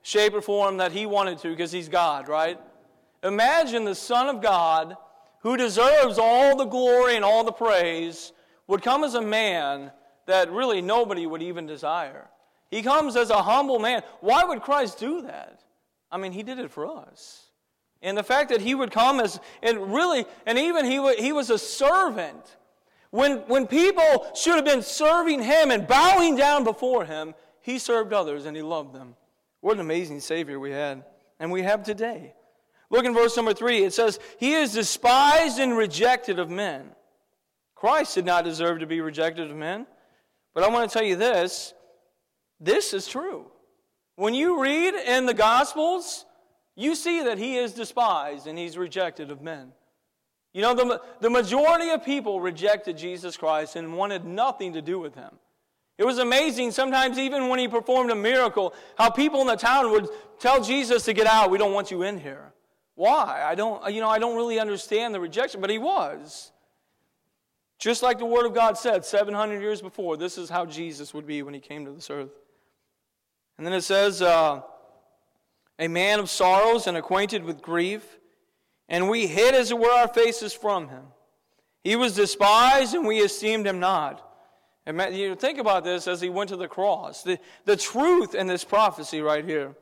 shape, 0.04 0.36
or 0.36 0.42
form 0.42 0.78
that 0.78 0.92
he 0.92 1.08
wanted 1.08 1.40
to 1.40 1.50
because 1.50 1.72
he's 1.72 1.90
God, 1.90 2.28
right? 2.28 2.60
Imagine 3.24 3.84
the 3.84 3.96
Son 3.96 4.30
of 4.30 4.40
God, 4.40 4.96
who 5.42 5.58
deserves 5.58 6.20
all 6.20 6.56
the 6.56 6.66
glory 6.66 7.16
and 7.16 7.26
all 7.26 7.44
the 7.44 7.52
praise, 7.52 8.34
would 8.68 8.84
come 8.84 9.04
as 9.04 9.16
a 9.16 9.22
man 9.22 9.92
that 10.28 10.52
really 10.52 10.82
nobody 10.82 11.26
would 11.26 11.42
even 11.42 11.66
desire. 11.66 12.30
He 12.70 12.84
comes 12.84 13.16
as 13.16 13.32
a 13.32 13.42
humble 13.42 13.80
man. 13.80 14.04
Why 14.22 14.44
would 14.44 14.62
Christ 14.62 15.00
do 15.00 15.24
that? 15.24 15.64
I 16.12 16.18
mean, 16.18 16.32
he 16.32 16.44
did 16.44 16.60
it 16.60 16.70
for 16.70 16.86
us. 16.86 17.47
And 18.02 18.18
the 18.18 18.24
fact 18.24 18.50
that 18.50 18.62
he 18.62 18.76
would 18.76 18.92
come 18.92 19.20
as, 19.20 19.40
and 19.64 19.94
really, 19.94 20.26
and 20.46 20.58
even 20.58 20.86
he, 20.86 21.16
he 21.16 21.32
was 21.32 21.50
a 21.50 21.58
servant. 21.58 22.58
When, 23.10 23.38
when 23.48 23.68
people 23.68 24.32
should 24.36 24.56
have 24.56 24.66
been 24.66 24.84
serving 24.84 25.42
him 25.42 25.72
and 25.72 25.88
bowing 25.88 26.36
down 26.36 26.64
before 26.64 27.06
him, 27.06 27.34
he 27.62 27.80
served 27.80 28.14
others 28.14 28.46
and 28.46 28.56
he 28.56 28.62
loved 28.62 28.94
them. 28.94 29.16
What 29.62 29.76
an 29.76 29.82
amazing 29.82 30.20
Savior 30.20 30.60
we 30.60 30.72
had, 30.72 31.04
and 31.40 31.52
we 31.52 31.64
have 31.64 31.84
today. 31.84 32.34
Look 32.90 33.06
in 33.06 33.14
verse 33.14 33.36
number 33.36 33.54
three. 33.54 33.84
It 33.84 33.94
says, 33.94 34.20
He 34.40 34.54
is 34.54 34.74
despised 34.74 35.60
and 35.60 35.76
rejected 35.76 36.40
of 36.40 36.50
men. 36.50 36.92
Christ 37.76 38.16
did 38.16 38.26
not 38.26 38.44
deserve 38.44 38.80
to 38.80 38.88
be 38.88 39.02
rejected 39.02 39.50
of 39.52 39.58
men. 39.58 39.86
But 40.54 40.64
I 40.64 40.70
want 40.70 40.90
to 40.90 40.94
tell 40.98 41.06
you 41.06 41.16
this 41.16 41.74
this 42.60 42.94
is 42.94 43.08
true. 43.08 43.52
When 44.16 44.34
you 44.34 44.62
read 44.62 44.96
in 44.96 45.26
the 45.26 45.34
Gospels, 45.34 46.26
you 46.78 46.96
see 46.96 47.24
that 47.24 47.38
He 47.38 47.58
is 47.58 47.74
despised 47.74 48.48
and 48.48 48.58
He's 48.58 48.78
rejected 48.78 49.32
of 49.32 49.42
men. 49.42 49.74
You 50.54 50.62
know, 50.62 50.74
the, 50.74 51.02
the 51.20 51.30
majority 51.30 51.90
of 51.90 52.04
people 52.04 52.40
rejected 52.40 52.98
Jesus 52.98 53.38
Christ 53.38 53.76
and 53.76 53.96
wanted 53.96 54.26
nothing 54.26 54.74
to 54.74 54.82
do 54.82 54.98
with 54.98 55.14
him. 55.14 55.30
It 55.98 56.06
was 56.06 56.18
amazing, 56.20 56.72
sometimes 56.72 57.20
even 57.20 57.50
when 57.50 57.60
he 57.60 57.68
performed 57.68 58.10
a 58.12 58.16
miracle, 58.16 58.74
how 58.98 59.10
people 59.10 59.42
in 59.42 59.48
the 59.48 59.56
town 59.56 59.92
would 59.92 60.08
tell 60.40 60.64
Jesus 60.64 61.06
to 61.06 61.14
get 61.14 61.28
out. 61.28 61.52
We 61.52 61.58
don't 61.58 61.74
want 61.74 61.92
you 61.92 62.04
in 62.04 62.20
here. 62.20 62.54
Why? 62.96 63.44
I 63.46 63.54
don't, 63.54 63.94
you 63.94 64.02
know, 64.02 64.10
I 64.10 64.18
don't 64.18 64.36
really 64.36 64.60
understand 64.60 65.14
the 65.14 65.20
rejection, 65.20 65.62
but 65.62 65.70
he 65.70 65.78
was. 65.78 66.52
Just 67.78 68.02
like 68.02 68.18
the 68.18 68.26
Word 68.26 68.48
of 68.48 68.56
God 68.56 68.78
said 68.78 69.06
700 69.06 69.62
years 69.62 69.82
before, 69.82 70.18
this 70.18 70.40
is 70.40 70.50
how 70.50 70.66
Jesus 70.66 71.14
would 71.14 71.28
be 71.28 71.44
when 71.44 71.54
he 71.54 71.60
came 71.60 71.86
to 71.86 71.92
this 71.92 72.10
earth. 72.10 72.32
And 73.58 73.68
then 73.68 73.74
it 73.74 73.84
says, 73.84 74.24
uh, 74.24 74.62
a 75.80 75.88
man 75.88 76.20
of 76.20 76.30
sorrows 76.30 76.88
and 76.88 76.98
acquainted 76.98 77.44
with 77.44 77.62
grief 77.62 78.18
and 78.90 79.10
we 79.10 79.28
hid, 79.28 79.54
as 79.54 79.72
it 79.72 79.78
were, 79.78 79.92
our 79.92 80.08
faces 80.08 80.54
from 80.54 80.88
him. 80.88 81.04
He 81.84 81.96
was 81.96 82.16
despised, 82.16 82.94
and 82.94 83.06
we 83.06 83.20
esteemed 83.20 83.68
him 83.68 83.80
not. 83.80 84.24
And 84.86 85.16
you 85.16 85.36
think 85.36 85.60
about 85.60 85.84
this 85.84 86.08
as 86.08 86.22
he 86.22 86.30
went 86.30 86.50
to 86.50 86.56
the 86.56 86.68
cross. 86.68 87.24
The, 87.24 87.40
the 87.66 87.76
truth 87.76 88.36
in 88.36 88.48
this 88.48 88.64
prophecy 88.64 89.22
right 89.22 89.44
here. 89.44 89.76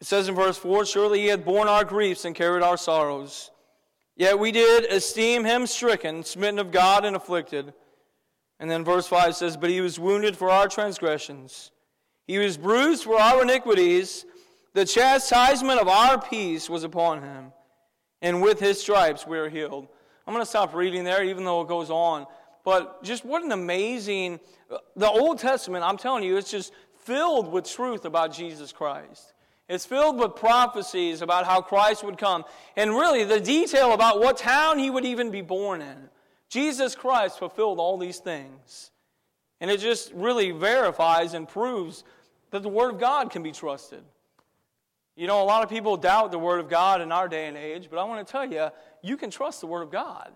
It 0.00 0.06
says 0.06 0.28
in 0.28 0.34
verse 0.34 0.58
4 0.58 0.84
Surely 0.84 1.20
he 1.20 1.26
had 1.28 1.44
borne 1.44 1.68
our 1.68 1.84
griefs 1.84 2.26
and 2.26 2.34
carried 2.34 2.62
our 2.62 2.76
sorrows. 2.76 3.50
Yet 4.16 4.38
we 4.38 4.52
did 4.52 4.84
esteem 4.92 5.44
him 5.44 5.66
stricken, 5.66 6.22
smitten 6.22 6.58
of 6.58 6.70
God, 6.70 7.06
and 7.06 7.16
afflicted. 7.16 7.72
And 8.60 8.70
then 8.70 8.84
verse 8.84 9.06
5 9.06 9.34
says, 9.34 9.56
But 9.56 9.70
he 9.70 9.80
was 9.80 9.98
wounded 9.98 10.36
for 10.36 10.50
our 10.50 10.68
transgressions, 10.68 11.70
he 12.26 12.38
was 12.38 12.58
bruised 12.58 13.04
for 13.04 13.18
our 13.18 13.42
iniquities. 13.42 14.26
The 14.74 14.84
chastisement 14.84 15.80
of 15.80 15.88
our 15.88 16.20
peace 16.20 16.68
was 16.68 16.84
upon 16.84 17.22
him 17.22 17.52
and 18.20 18.42
with 18.42 18.58
his 18.58 18.80
stripes 18.80 19.26
we 19.26 19.38
are 19.38 19.48
healed. 19.48 19.86
I'm 20.26 20.34
going 20.34 20.42
to 20.42 20.48
stop 20.48 20.74
reading 20.74 21.04
there, 21.04 21.22
even 21.22 21.44
though 21.44 21.60
it 21.60 21.68
goes 21.68 21.90
on. 21.90 22.26
But 22.64 23.02
just 23.04 23.24
what 23.24 23.44
an 23.44 23.52
amazing, 23.52 24.40
the 24.96 25.08
Old 25.08 25.38
Testament, 25.38 25.84
I'm 25.84 25.98
telling 25.98 26.24
you, 26.24 26.36
it's 26.36 26.50
just 26.50 26.72
filled 27.04 27.52
with 27.52 27.68
truth 27.70 28.04
about 28.04 28.32
Jesus 28.32 28.72
Christ. 28.72 29.34
It's 29.68 29.86
filled 29.86 30.18
with 30.18 30.34
prophecies 30.34 31.22
about 31.22 31.46
how 31.46 31.60
Christ 31.60 32.02
would 32.04 32.18
come. 32.18 32.44
And 32.76 32.90
really, 32.90 33.24
the 33.24 33.40
detail 33.40 33.92
about 33.92 34.20
what 34.20 34.38
town 34.38 34.78
he 34.78 34.90
would 34.90 35.04
even 35.04 35.30
be 35.30 35.40
born 35.42 35.82
in. 35.82 36.08
Jesus 36.48 36.94
Christ 36.94 37.38
fulfilled 37.38 37.78
all 37.78 37.96
these 37.96 38.18
things. 38.18 38.90
And 39.60 39.70
it 39.70 39.80
just 39.80 40.12
really 40.12 40.50
verifies 40.50 41.34
and 41.34 41.48
proves 41.48 42.04
that 42.50 42.62
the 42.62 42.68
Word 42.68 42.94
of 42.94 43.00
God 43.00 43.30
can 43.30 43.42
be 43.42 43.52
trusted. 43.52 44.02
You 45.16 45.26
know, 45.26 45.42
a 45.42 45.44
lot 45.44 45.62
of 45.62 45.68
people 45.68 45.96
doubt 45.96 46.32
the 46.32 46.38
Word 46.38 46.58
of 46.60 46.68
God 46.68 47.00
in 47.00 47.12
our 47.12 47.28
day 47.28 47.46
and 47.46 47.56
age, 47.56 47.88
but 47.90 47.98
I 47.98 48.04
want 48.04 48.26
to 48.26 48.30
tell 48.30 48.44
you, 48.44 48.68
you 49.02 49.16
can 49.16 49.30
trust 49.30 49.60
the 49.60 49.66
Word 49.66 49.82
of 49.82 49.90
God. 49.90 50.32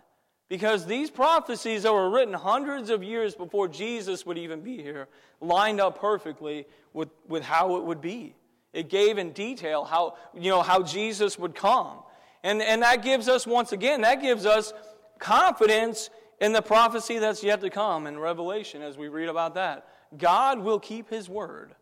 Because 0.49 0.87
these 0.87 1.11
prophecies 1.11 1.83
that 1.83 1.93
were 1.93 2.09
written 2.09 2.33
hundreds 2.33 2.89
of 2.89 3.03
years 3.03 3.35
before 3.35 3.69
Jesus 3.69 4.25
would 4.25 4.39
even 4.39 4.61
be 4.61 4.83
here 4.83 5.09
lined 5.41 5.81
up 5.81 6.01
perfectly 6.01 6.67
with, 6.95 7.11
with 7.29 7.43
how 7.43 7.77
it 7.77 7.85
would 7.85 8.01
be. 8.01 8.35
It 8.73 8.89
gave 8.89 9.19
in 9.19 9.33
detail 9.33 9.85
how, 9.85 10.17
you 10.35 10.51
know, 10.51 10.63
how 10.63 10.83
Jesus 10.83 11.39
would 11.39 11.55
come. 11.55 11.99
And, 12.43 12.63
and 12.63 12.83
that 12.83 13.03
gives 13.03 13.29
us, 13.29 13.47
once 13.47 13.73
again, 13.73 14.03
that 14.03 14.23
gives 14.23 14.47
us 14.47 14.73
confidence 15.19 16.09
in 16.41 16.53
the 16.53 16.63
prophecy 16.63 17.19
that's 17.19 17.43
yet 17.43 17.61
to 17.61 17.71
come 17.71 18.07
in 18.07 18.19
Revelation 18.19 18.81
as 18.81 18.97
we 18.97 19.09
read 19.09 19.29
about 19.29 19.55
that. 19.55 19.89
God 20.17 20.61
will 20.61 20.79
keep 20.79 21.11
his 21.11 21.29
word. 21.29 21.75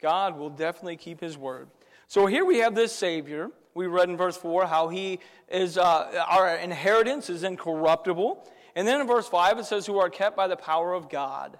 God 0.00 0.38
will 0.38 0.50
definitely 0.50 0.96
keep 0.96 1.20
his 1.20 1.36
word. 1.36 1.68
So 2.08 2.26
here 2.26 2.44
we 2.44 2.58
have 2.58 2.74
this 2.74 2.92
Savior. 2.92 3.50
We 3.74 3.86
read 3.86 4.08
in 4.08 4.16
verse 4.16 4.36
4 4.36 4.66
how 4.66 4.88
he 4.88 5.18
is, 5.48 5.76
uh, 5.76 6.24
our 6.28 6.56
inheritance 6.56 7.28
is 7.28 7.42
incorruptible. 7.42 8.48
And 8.74 8.86
then 8.86 9.00
in 9.00 9.06
verse 9.06 9.28
5 9.28 9.58
it 9.58 9.64
says, 9.64 9.86
who 9.86 9.98
are 9.98 10.10
kept 10.10 10.36
by 10.36 10.46
the 10.46 10.56
power 10.56 10.94
of 10.94 11.10
God 11.10 11.58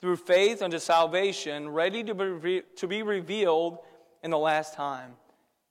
through 0.00 0.16
faith 0.16 0.62
unto 0.62 0.78
salvation, 0.78 1.68
ready 1.68 2.04
to 2.04 2.14
be, 2.14 2.62
to 2.76 2.86
be 2.86 3.02
revealed 3.02 3.78
in 4.22 4.30
the 4.30 4.38
last 4.38 4.74
time. 4.74 5.12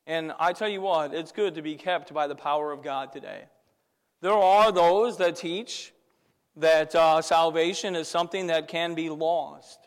And 0.05 0.33
I 0.39 0.53
tell 0.53 0.69
you 0.69 0.81
what, 0.81 1.13
it's 1.13 1.31
good 1.31 1.55
to 1.55 1.61
be 1.61 1.75
kept 1.75 2.13
by 2.13 2.27
the 2.27 2.35
power 2.35 2.71
of 2.71 2.81
God 2.81 3.11
today. 3.11 3.45
There 4.21 4.33
are 4.33 4.71
those 4.71 5.17
that 5.17 5.35
teach 5.35 5.93
that 6.55 6.95
uh, 6.95 7.21
salvation 7.21 7.95
is 7.95 8.07
something 8.07 8.47
that 8.47 8.67
can 8.67 8.95
be 8.95 9.09
lost. 9.09 9.86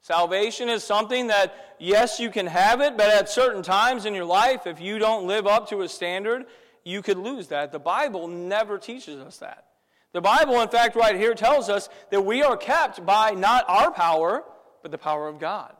Salvation 0.00 0.68
is 0.68 0.84
something 0.84 1.26
that, 1.26 1.74
yes, 1.78 2.20
you 2.20 2.30
can 2.30 2.46
have 2.46 2.80
it, 2.80 2.96
but 2.96 3.10
at 3.10 3.28
certain 3.28 3.62
times 3.62 4.06
in 4.06 4.14
your 4.14 4.24
life, 4.24 4.66
if 4.66 4.80
you 4.80 4.98
don't 4.98 5.26
live 5.26 5.46
up 5.46 5.68
to 5.70 5.82
a 5.82 5.88
standard, 5.88 6.46
you 6.84 7.02
could 7.02 7.18
lose 7.18 7.48
that. 7.48 7.72
The 7.72 7.78
Bible 7.78 8.28
never 8.28 8.78
teaches 8.78 9.20
us 9.20 9.38
that. 9.38 9.64
The 10.12 10.20
Bible, 10.20 10.60
in 10.60 10.68
fact, 10.68 10.96
right 10.96 11.16
here 11.16 11.34
tells 11.34 11.68
us 11.68 11.88
that 12.10 12.24
we 12.24 12.42
are 12.42 12.56
kept 12.56 13.04
by 13.04 13.32
not 13.32 13.64
our 13.68 13.90
power, 13.90 14.44
but 14.82 14.90
the 14.90 14.98
power 14.98 15.28
of 15.28 15.38
God. 15.38 15.76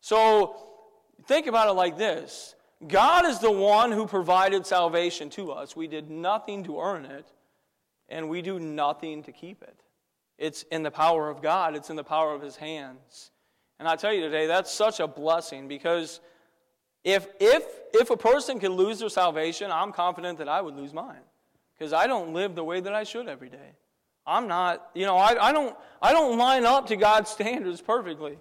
So 0.00 0.56
think 1.26 1.46
about 1.46 1.68
it 1.68 1.72
like 1.72 1.98
this 1.98 2.54
God 2.86 3.26
is 3.26 3.40
the 3.40 3.50
one 3.50 3.92
who 3.92 4.06
provided 4.06 4.64
salvation 4.64 5.30
to 5.30 5.52
us. 5.52 5.74
We 5.76 5.88
did 5.88 6.10
nothing 6.10 6.64
to 6.64 6.80
earn 6.80 7.04
it, 7.04 7.26
and 8.08 8.28
we 8.28 8.40
do 8.40 8.58
nothing 8.58 9.22
to 9.24 9.32
keep 9.32 9.62
it. 9.62 9.82
It's 10.38 10.62
in 10.70 10.82
the 10.84 10.90
power 10.90 11.28
of 11.28 11.42
God, 11.42 11.74
it's 11.76 11.90
in 11.90 11.96
the 11.96 12.04
power 12.04 12.34
of 12.34 12.40
His 12.40 12.56
hands. 12.56 13.32
And 13.78 13.86
I 13.86 13.96
tell 13.96 14.12
you 14.12 14.20
today, 14.20 14.46
that's 14.46 14.72
such 14.72 15.00
a 15.00 15.06
blessing 15.06 15.68
because 15.68 16.20
if, 17.04 17.28
if, 17.40 17.64
if 17.94 18.10
a 18.10 18.16
person 18.16 18.58
can 18.58 18.72
lose 18.72 18.98
their 18.98 19.08
salvation, 19.08 19.70
I'm 19.70 19.92
confident 19.92 20.38
that 20.38 20.48
I 20.48 20.60
would 20.60 20.76
lose 20.76 20.92
mine 20.92 21.22
because 21.76 21.92
I 21.92 22.06
don't 22.06 22.32
live 22.32 22.54
the 22.54 22.64
way 22.64 22.80
that 22.80 22.92
I 22.92 23.04
should 23.04 23.28
every 23.28 23.48
day. 23.48 23.76
I'm 24.26 24.46
not, 24.46 24.90
you 24.94 25.06
know, 25.06 25.16
I, 25.16 25.48
I, 25.48 25.52
don't, 25.52 25.76
I 26.02 26.12
don't 26.12 26.36
line 26.36 26.66
up 26.66 26.86
to 26.88 26.96
God's 26.96 27.30
standards 27.38 27.80
perfectly. 27.80 28.38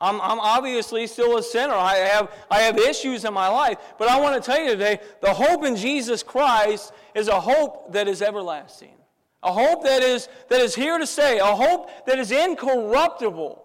I'm, 0.00 0.18
I'm 0.22 0.40
obviously 0.40 1.06
still 1.06 1.36
a 1.36 1.42
sinner. 1.42 1.74
I 1.74 1.96
have, 1.96 2.32
I 2.50 2.60
have 2.60 2.78
issues 2.78 3.26
in 3.26 3.34
my 3.34 3.48
life. 3.48 3.76
But 3.98 4.08
I 4.08 4.18
want 4.18 4.42
to 4.42 4.50
tell 4.50 4.58
you 4.58 4.70
today 4.70 5.00
the 5.20 5.34
hope 5.34 5.64
in 5.64 5.76
Jesus 5.76 6.22
Christ 6.22 6.92
is 7.14 7.28
a 7.28 7.38
hope 7.38 7.92
that 7.92 8.08
is 8.08 8.22
everlasting, 8.22 8.94
a 9.42 9.52
hope 9.52 9.84
that 9.84 10.02
is, 10.02 10.28
that 10.48 10.62
is 10.62 10.74
here 10.74 10.96
to 10.96 11.06
stay, 11.06 11.38
a 11.38 11.44
hope 11.44 11.90
that 12.06 12.18
is 12.18 12.32
incorruptible, 12.32 13.62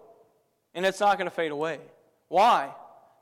and 0.76 0.86
it's 0.86 1.00
not 1.00 1.18
going 1.18 1.28
to 1.28 1.34
fade 1.34 1.50
away. 1.50 1.80
Why? 2.28 2.72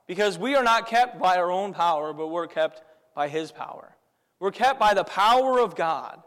Because 0.07 0.39
we 0.39 0.55
are 0.55 0.63
not 0.63 0.87
kept 0.87 1.19
by 1.19 1.37
our 1.37 1.51
own 1.51 1.73
power, 1.73 2.13
but 2.13 2.29
we're 2.29 2.47
kept 2.47 2.83
by 3.15 3.29
His 3.29 3.51
power. 3.51 3.97
We're 4.39 4.51
kept 4.51 4.79
by 4.79 4.93
the 4.93 5.05
power 5.05 5.59
of 5.59 5.75
God. 5.75 6.23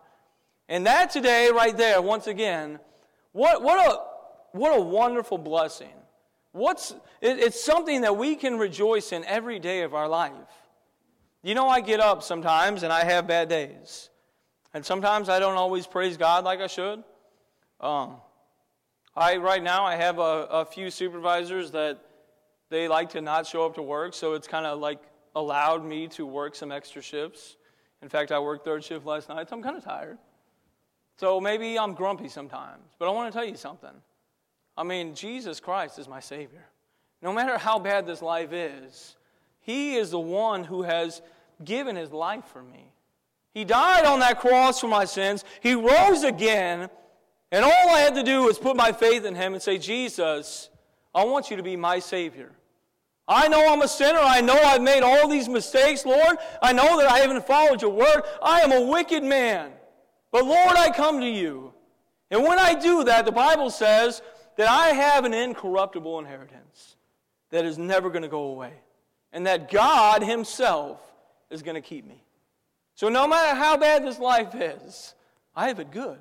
And 0.67 0.87
that 0.87 1.11
today, 1.11 1.51
right 1.53 1.77
there, 1.77 2.01
once 2.01 2.25
again, 2.25 2.79
what, 3.33 3.61
what, 3.61 3.77
a, 3.77 4.57
what 4.57 4.75
a 4.75 4.81
wonderful 4.81 5.37
blessing 5.37 5.93
What's, 6.57 6.95
it's 7.21 7.63
something 7.63 8.01
that 8.01 8.17
we 8.17 8.35
can 8.35 8.57
rejoice 8.57 9.11
in 9.11 9.23
every 9.25 9.59
day 9.59 9.83
of 9.83 9.93
our 9.93 10.07
life. 10.07 10.31
You 11.43 11.53
know, 11.53 11.67
I 11.67 11.81
get 11.81 11.99
up 11.99 12.23
sometimes 12.23 12.81
and 12.81 12.91
I 12.91 13.03
have 13.03 13.27
bad 13.27 13.47
days. 13.47 14.09
And 14.73 14.83
sometimes 14.83 15.29
I 15.29 15.37
don't 15.37 15.55
always 15.55 15.85
praise 15.85 16.17
God 16.17 16.43
like 16.43 16.59
I 16.59 16.65
should. 16.65 17.03
Um, 17.79 18.15
I, 19.17 19.37
right 19.37 19.63
now, 19.63 19.83
I 19.83 19.95
have 19.95 20.19
a, 20.19 20.47
a 20.51 20.65
few 20.65 20.91
supervisors 20.91 21.71
that 21.71 21.99
they 22.69 22.87
like 22.87 23.09
to 23.09 23.21
not 23.21 23.47
show 23.47 23.65
up 23.65 23.73
to 23.75 23.81
work, 23.81 24.13
so 24.13 24.33
it's 24.33 24.47
kind 24.47 24.67
of 24.67 24.79
like 24.79 24.99
allowed 25.35 25.83
me 25.83 26.07
to 26.09 26.25
work 26.27 26.53
some 26.53 26.71
extra 26.71 27.01
shifts. 27.01 27.57
In 28.03 28.09
fact, 28.09 28.31
I 28.31 28.37
worked 28.37 28.63
third 28.63 28.83
shift 28.83 29.07
last 29.07 29.27
night, 29.27 29.49
so 29.49 29.55
I'm 29.55 29.63
kind 29.63 29.75
of 29.75 29.83
tired. 29.83 30.19
So 31.17 31.41
maybe 31.41 31.79
I'm 31.79 31.95
grumpy 31.95 32.29
sometimes. 32.29 32.83
But 32.99 33.07
I 33.07 33.11
want 33.11 33.33
to 33.33 33.35
tell 33.35 33.47
you 33.47 33.55
something. 33.55 33.89
I 34.77 34.83
mean, 34.83 35.15
Jesus 35.15 35.59
Christ 35.59 35.97
is 35.97 36.07
my 36.07 36.19
Savior. 36.19 36.67
No 37.23 37.33
matter 37.33 37.57
how 37.57 37.79
bad 37.79 38.05
this 38.05 38.21
life 38.21 38.53
is, 38.53 39.15
He 39.61 39.95
is 39.95 40.11
the 40.11 40.19
one 40.19 40.63
who 40.63 40.83
has 40.83 41.23
given 41.65 41.95
His 41.95 42.11
life 42.11 42.45
for 42.45 42.61
me. 42.61 42.91
He 43.51 43.65
died 43.65 44.05
on 44.05 44.19
that 44.19 44.39
cross 44.39 44.79
for 44.79 44.87
my 44.87 45.05
sins. 45.05 45.43
He 45.61 45.73
rose 45.73 46.23
again. 46.23 46.91
And 47.51 47.63
all 47.63 47.89
I 47.89 47.99
had 47.99 48.15
to 48.15 48.23
do 48.23 48.43
was 48.43 48.57
put 48.57 48.75
my 48.75 48.91
faith 48.91 49.25
in 49.25 49.35
Him 49.35 49.53
and 49.53 49.61
say, 49.61 49.77
Jesus, 49.77 50.69
I 51.15 51.23
want 51.25 51.49
you 51.49 51.57
to 51.57 51.63
be 51.63 51.75
my 51.75 51.99
Savior. 51.99 52.51
I 53.27 53.47
know 53.47 53.71
I'm 53.71 53.81
a 53.81 53.87
sinner. 53.87 54.19
I 54.19 54.41
know 54.41 54.53
I've 54.53 54.81
made 54.81 55.03
all 55.03 55.27
these 55.27 55.49
mistakes, 55.49 56.05
Lord. 56.05 56.37
I 56.61 56.71
know 56.71 56.97
that 56.97 57.11
I 57.11 57.19
haven't 57.19 57.45
followed 57.45 57.81
your 57.81 57.91
word. 57.91 58.21
I 58.41 58.61
am 58.61 58.71
a 58.71 58.81
wicked 58.81 59.23
man. 59.23 59.71
But 60.31 60.45
Lord, 60.45 60.77
I 60.77 60.91
come 60.91 61.19
to 61.19 61.27
you. 61.27 61.73
And 62.31 62.43
when 62.43 62.59
I 62.59 62.73
do 62.73 63.03
that, 63.05 63.25
the 63.25 63.31
Bible 63.31 63.69
says 63.69 64.21
that 64.57 64.69
I 64.69 64.89
have 64.89 65.25
an 65.25 65.33
incorruptible 65.33 66.19
inheritance 66.19 66.95
that 67.49 67.65
is 67.65 67.77
never 67.77 68.09
going 68.09 68.23
to 68.23 68.27
go 68.27 68.43
away, 68.43 68.73
and 69.31 69.47
that 69.47 69.71
God 69.71 70.21
Himself 70.21 70.99
is 71.49 71.63
going 71.63 71.75
to 71.75 71.81
keep 71.81 72.05
me. 72.05 72.21
So, 72.95 73.07
no 73.07 73.27
matter 73.27 73.55
how 73.55 73.77
bad 73.77 74.03
this 74.03 74.19
life 74.19 74.53
is, 74.53 75.13
I 75.55 75.67
have 75.69 75.79
it 75.79 75.91
good. 75.91 76.19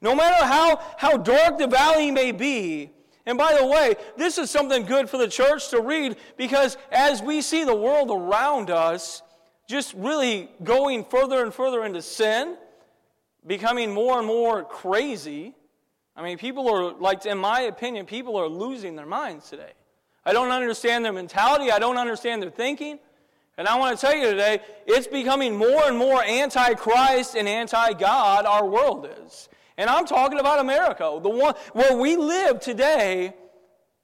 No 0.00 0.14
matter 0.14 0.44
how, 0.44 0.80
how 0.98 1.16
dark 1.16 1.58
the 1.58 1.66
valley 1.66 2.10
may 2.10 2.32
be, 2.32 2.90
and 3.26 3.36
by 3.36 3.56
the 3.58 3.66
way, 3.66 3.96
this 4.16 4.38
is 4.38 4.50
something 4.50 4.84
good 4.84 5.10
for 5.10 5.16
the 5.16 5.28
church 5.28 5.70
to 5.70 5.80
read 5.80 6.16
because 6.36 6.76
as 6.92 7.20
we 7.20 7.42
see 7.42 7.64
the 7.64 7.74
world 7.74 8.10
around 8.10 8.70
us 8.70 9.22
just 9.68 9.94
really 9.94 10.48
going 10.62 11.04
further 11.04 11.42
and 11.42 11.52
further 11.52 11.84
into 11.84 12.00
sin, 12.00 12.56
becoming 13.44 13.92
more 13.92 14.18
and 14.18 14.26
more 14.26 14.62
crazy, 14.62 15.54
I 16.16 16.22
mean, 16.22 16.38
people 16.38 16.68
are, 16.72 16.92
like, 16.94 17.26
in 17.26 17.38
my 17.38 17.62
opinion, 17.62 18.06
people 18.06 18.36
are 18.36 18.48
losing 18.48 18.96
their 18.96 19.06
minds 19.06 19.50
today. 19.50 19.72
I 20.24 20.32
don't 20.32 20.50
understand 20.50 21.04
their 21.04 21.12
mentality, 21.12 21.70
I 21.70 21.78
don't 21.78 21.98
understand 21.98 22.42
their 22.42 22.50
thinking. 22.50 22.98
And 23.58 23.66
I 23.66 23.78
want 23.78 23.98
to 23.98 24.06
tell 24.06 24.14
you 24.14 24.30
today, 24.30 24.60
it's 24.86 25.06
becoming 25.06 25.56
more 25.56 25.84
and 25.84 25.96
more 25.96 26.22
anti 26.22 26.74
Christ 26.74 27.36
and 27.36 27.48
anti 27.48 27.94
God, 27.94 28.44
our 28.44 28.66
world 28.66 29.08
is. 29.24 29.48
And 29.78 29.90
I'm 29.90 30.06
talking 30.06 30.38
about 30.38 30.58
America. 30.58 31.18
The 31.22 31.28
one 31.28 31.54
where 31.72 31.96
we 31.96 32.16
live 32.16 32.60
today 32.60 33.34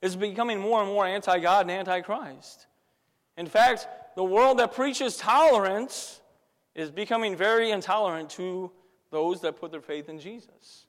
is 0.01 0.17
becoming 0.17 0.59
more 0.59 0.83
and 0.83 0.91
more 0.91 1.07
anti 1.07 1.39
God 1.39 1.63
and 1.63 1.71
anti 1.71 2.01
Christ. 2.01 2.67
In 3.37 3.47
fact, 3.47 3.87
the 4.17 4.25
world 4.25 4.59
that 4.59 4.75
preaches 4.75 5.17
tolerance 5.17 6.21
is 6.75 6.91
becoming 6.91 7.37
very 7.37 7.71
intolerant 7.71 8.31
to 8.31 8.71
those 9.11 9.41
that 9.43 9.59
put 9.59 9.71
their 9.71 9.81
faith 9.81 10.09
in 10.09 10.19
Jesus. 10.19 10.87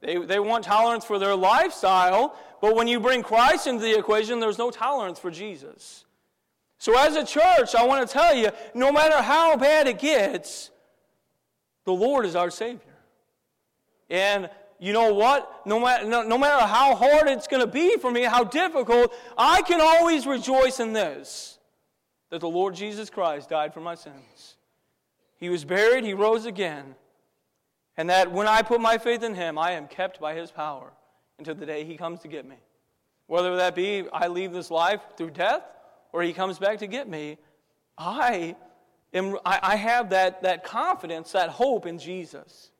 They, 0.00 0.16
they 0.16 0.38
want 0.38 0.64
tolerance 0.64 1.04
for 1.04 1.18
their 1.18 1.34
lifestyle, 1.34 2.36
but 2.60 2.76
when 2.76 2.86
you 2.88 3.00
bring 3.00 3.22
Christ 3.22 3.66
into 3.66 3.82
the 3.82 3.98
equation, 3.98 4.38
there's 4.40 4.58
no 4.58 4.70
tolerance 4.70 5.18
for 5.18 5.30
Jesus. 5.30 6.04
So, 6.78 6.96
as 6.96 7.16
a 7.16 7.24
church, 7.24 7.74
I 7.74 7.84
want 7.84 8.06
to 8.06 8.12
tell 8.12 8.34
you 8.34 8.50
no 8.74 8.92
matter 8.92 9.20
how 9.20 9.56
bad 9.56 9.88
it 9.88 9.98
gets, 9.98 10.70
the 11.84 11.92
Lord 11.92 12.24
is 12.24 12.36
our 12.36 12.50
Savior. 12.50 12.97
And 14.10 14.48
you 14.78 14.92
know 14.92 15.12
what? 15.12 15.66
No 15.66 15.80
matter, 15.80 16.06
no, 16.06 16.22
no 16.22 16.38
matter 16.38 16.64
how 16.66 16.94
hard 16.94 17.28
it's 17.28 17.46
going 17.46 17.62
to 17.62 17.70
be 17.70 17.96
for 17.98 18.10
me, 18.10 18.22
how 18.22 18.44
difficult, 18.44 19.12
I 19.36 19.62
can 19.62 19.80
always 19.80 20.26
rejoice 20.26 20.80
in 20.80 20.92
this 20.92 21.58
that 22.30 22.40
the 22.40 22.48
Lord 22.48 22.74
Jesus 22.74 23.08
Christ 23.08 23.48
died 23.48 23.72
for 23.72 23.80
my 23.80 23.94
sins. 23.94 24.56
He 25.36 25.48
was 25.48 25.64
buried, 25.64 26.04
He 26.04 26.14
rose 26.14 26.46
again. 26.46 26.94
And 27.98 28.10
that 28.10 28.30
when 28.30 28.46
I 28.46 28.62
put 28.62 28.80
my 28.80 28.96
faith 28.96 29.24
in 29.24 29.34
him, 29.34 29.58
I 29.58 29.72
am 29.72 29.88
kept 29.88 30.20
by 30.20 30.34
his 30.34 30.52
power 30.52 30.92
until 31.38 31.56
the 31.56 31.66
day 31.66 31.84
he 31.84 31.96
comes 31.96 32.20
to 32.20 32.28
get 32.28 32.46
me. 32.46 32.54
Whether 33.26 33.56
that 33.56 33.74
be 33.74 34.04
I 34.12 34.28
leave 34.28 34.52
this 34.52 34.70
life 34.70 35.00
through 35.16 35.30
death 35.30 35.62
or 36.12 36.22
he 36.22 36.32
comes 36.32 36.60
back 36.60 36.78
to 36.78 36.86
get 36.86 37.08
me, 37.08 37.38
I, 37.98 38.54
am, 39.12 39.36
I, 39.44 39.58
I 39.62 39.76
have 39.76 40.10
that, 40.10 40.42
that 40.42 40.62
confidence, 40.62 41.32
that 41.32 41.50
hope 41.50 41.86
in 41.86 41.98
Jesus. 41.98 42.70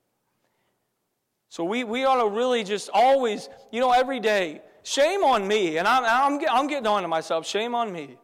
So 1.48 1.64
we, 1.64 1.84
we 1.84 2.04
ought 2.04 2.22
to 2.22 2.28
really 2.28 2.62
just 2.62 2.90
always, 2.92 3.48
you 3.72 3.80
know, 3.80 3.92
every 3.92 4.20
day, 4.20 4.61
shame 4.82 5.22
on 5.24 5.46
me, 5.46 5.78
and 5.78 5.88
I'm, 5.88 6.04
I'm, 6.04 6.46
I'm 6.50 6.66
getting 6.66 6.87
on 6.87 7.02
to 7.02 7.08
myself, 7.08 7.46
shame 7.46 7.74
on 7.74 7.92
me 7.92 8.16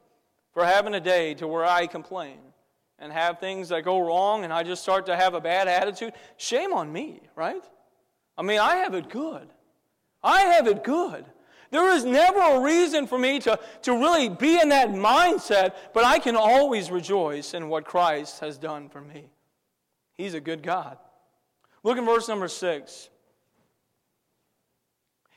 for 0.52 0.64
having 0.64 0.94
a 0.94 1.00
day 1.00 1.34
to 1.34 1.48
where 1.48 1.64
I 1.64 1.86
complain 1.86 2.38
and 2.98 3.12
have 3.12 3.40
things 3.40 3.68
that 3.70 3.84
go 3.84 4.00
wrong 4.00 4.44
and 4.44 4.52
I 4.52 4.62
just 4.62 4.82
start 4.82 5.06
to 5.06 5.16
have 5.16 5.34
a 5.34 5.40
bad 5.40 5.68
attitude. 5.68 6.12
Shame 6.36 6.72
on 6.72 6.92
me, 6.92 7.20
right? 7.34 7.62
I 8.38 8.42
mean, 8.42 8.60
I 8.60 8.76
have 8.76 8.94
it 8.94 9.10
good. 9.10 9.48
I 10.22 10.42
have 10.42 10.66
it 10.66 10.84
good. 10.84 11.24
There 11.70 11.92
is 11.92 12.04
never 12.04 12.38
a 12.38 12.60
reason 12.60 13.06
for 13.06 13.18
me 13.18 13.40
to, 13.40 13.58
to 13.82 13.92
really 13.92 14.28
be 14.28 14.60
in 14.60 14.68
that 14.68 14.90
mindset, 14.90 15.74
but 15.92 16.04
I 16.04 16.18
can 16.18 16.36
always 16.36 16.90
rejoice 16.90 17.52
in 17.52 17.68
what 17.68 17.84
Christ 17.84 18.40
has 18.40 18.56
done 18.58 18.88
for 18.88 19.00
me. 19.00 19.24
He's 20.12 20.34
a 20.34 20.40
good 20.40 20.62
God. 20.62 20.98
Look 21.82 21.98
in 21.98 22.04
verse 22.04 22.28
number 22.28 22.46
six. 22.46 23.10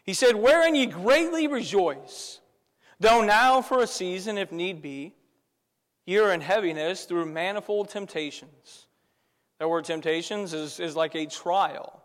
He 0.07 0.13
said, 0.13 0.37
Wherein 0.37 0.73
ye 0.73 0.85
greatly 0.85 1.47
rejoice, 1.47 2.39
though 2.99 3.21
now 3.21 3.61
for 3.61 3.83
a 3.83 3.87
season, 3.87 4.37
if 4.37 4.53
need 4.53 4.81
be, 4.81 5.13
ye 6.05 6.17
are 6.17 6.31
in 6.31 6.39
heaviness 6.39 7.03
through 7.03 7.25
manifold 7.25 7.89
temptations. 7.89 8.87
That 9.59 9.69
word 9.69 9.83
temptations 9.83 10.53
is, 10.53 10.79
is 10.79 10.95
like 10.95 11.13
a 11.15 11.25
trial. 11.25 12.01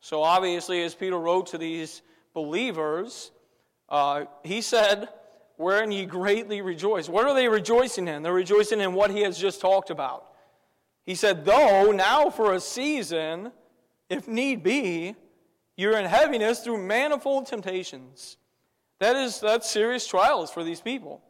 So 0.00 0.22
obviously, 0.22 0.82
as 0.82 0.94
Peter 0.94 1.18
wrote 1.18 1.48
to 1.48 1.58
these 1.58 2.00
believers, 2.32 3.30
uh, 3.90 4.24
he 4.42 4.62
said, 4.62 5.10
Wherein 5.58 5.92
ye 5.92 6.06
greatly 6.06 6.62
rejoice. 6.62 7.06
What 7.06 7.26
are 7.26 7.34
they 7.34 7.48
rejoicing 7.48 8.08
in? 8.08 8.22
They're 8.22 8.32
rejoicing 8.32 8.80
in 8.80 8.94
what 8.94 9.10
he 9.10 9.20
has 9.20 9.36
just 9.36 9.60
talked 9.60 9.90
about. 9.90 10.24
He 11.04 11.14
said, 11.14 11.44
Though 11.44 11.92
now 11.92 12.30
for 12.30 12.54
a 12.54 12.60
season, 12.60 13.52
if 14.08 14.26
need 14.26 14.62
be, 14.62 15.16
you're 15.76 15.98
in 15.98 16.04
heaviness 16.04 16.60
through 16.60 16.78
manifold 16.78 17.46
temptations. 17.46 18.36
That 18.98 19.16
is, 19.16 19.40
that's 19.40 19.70
serious 19.70 20.06
trials 20.06 20.50
for 20.50 20.62
these 20.62 20.80
people. 20.80 21.22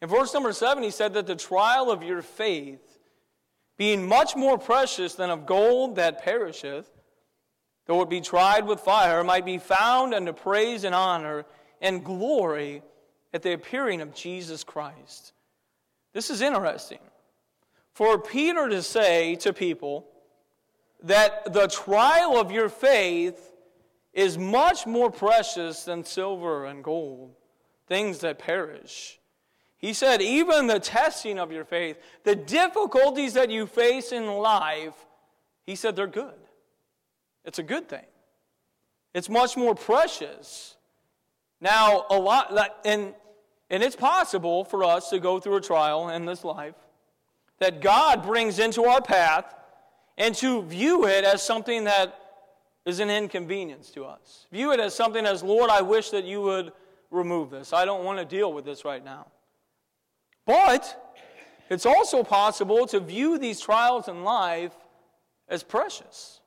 In 0.00 0.08
verse 0.08 0.34
number 0.34 0.52
seven, 0.52 0.82
he 0.82 0.90
said 0.90 1.14
that 1.14 1.26
the 1.26 1.36
trial 1.36 1.90
of 1.90 2.02
your 2.02 2.22
faith, 2.22 2.98
being 3.78 4.06
much 4.06 4.36
more 4.36 4.58
precious 4.58 5.14
than 5.14 5.30
of 5.30 5.46
gold 5.46 5.96
that 5.96 6.22
perisheth, 6.22 6.90
though 7.86 8.02
it 8.02 8.10
be 8.10 8.20
tried 8.20 8.66
with 8.66 8.80
fire, 8.80 9.24
might 9.24 9.44
be 9.44 9.58
found 9.58 10.12
unto 10.12 10.32
praise 10.32 10.84
and 10.84 10.94
honor 10.94 11.44
and 11.80 12.04
glory 12.04 12.82
at 13.32 13.42
the 13.42 13.52
appearing 13.52 14.00
of 14.00 14.14
Jesus 14.14 14.64
Christ. 14.64 15.32
This 16.12 16.30
is 16.30 16.40
interesting. 16.40 16.98
For 17.94 18.18
Peter 18.18 18.68
to 18.68 18.82
say 18.82 19.36
to 19.36 19.52
people 19.52 20.06
that 21.02 21.52
the 21.52 21.68
trial 21.68 22.38
of 22.38 22.50
your 22.50 22.68
faith 22.68 23.51
is 24.12 24.36
much 24.36 24.86
more 24.86 25.10
precious 25.10 25.84
than 25.84 26.04
silver 26.04 26.66
and 26.66 26.84
gold, 26.84 27.34
things 27.86 28.18
that 28.20 28.38
perish. 28.38 29.18
He 29.78 29.92
said, 29.94 30.22
even 30.22 30.66
the 30.66 30.78
testing 30.78 31.38
of 31.38 31.50
your 31.50 31.64
faith, 31.64 31.98
the 32.22 32.36
difficulties 32.36 33.34
that 33.34 33.50
you 33.50 33.66
face 33.66 34.12
in 34.12 34.26
life, 34.26 34.94
he 35.64 35.74
said 35.74 35.96
they're 35.96 36.06
good. 36.06 36.34
It's 37.44 37.58
a 37.58 37.64
good 37.64 37.88
thing. 37.88 38.04
It's 39.14 39.28
much 39.28 39.56
more 39.56 39.74
precious. 39.74 40.76
Now, 41.60 42.06
a 42.10 42.16
lot, 42.16 42.78
and, 42.84 43.14
and 43.70 43.82
it's 43.82 43.96
possible 43.96 44.64
for 44.64 44.84
us 44.84 45.10
to 45.10 45.18
go 45.18 45.40
through 45.40 45.56
a 45.56 45.60
trial 45.60 46.10
in 46.10 46.26
this 46.26 46.44
life 46.44 46.74
that 47.58 47.80
God 47.80 48.22
brings 48.22 48.58
into 48.58 48.84
our 48.84 49.00
path 49.00 49.54
and 50.18 50.34
to 50.36 50.62
view 50.62 51.06
it 51.06 51.24
as 51.24 51.42
something 51.42 51.84
that 51.84 52.21
is 52.84 53.00
an 53.00 53.10
inconvenience 53.10 53.90
to 53.90 54.04
us. 54.04 54.46
View 54.50 54.72
it 54.72 54.80
as 54.80 54.94
something 54.94 55.24
as, 55.24 55.42
Lord, 55.42 55.70
I 55.70 55.82
wish 55.82 56.10
that 56.10 56.24
you 56.24 56.42
would 56.42 56.72
remove 57.10 57.50
this. 57.50 57.72
I 57.72 57.84
don't 57.84 58.04
want 58.04 58.18
to 58.18 58.24
deal 58.24 58.52
with 58.52 58.64
this 58.64 58.84
right 58.84 59.04
now. 59.04 59.26
But 60.46 61.14
it's 61.70 61.86
also 61.86 62.24
possible 62.24 62.86
to 62.88 63.00
view 63.00 63.38
these 63.38 63.60
trials 63.60 64.08
in 64.08 64.24
life 64.24 64.72
as 65.48 65.62
precious, 65.62 66.40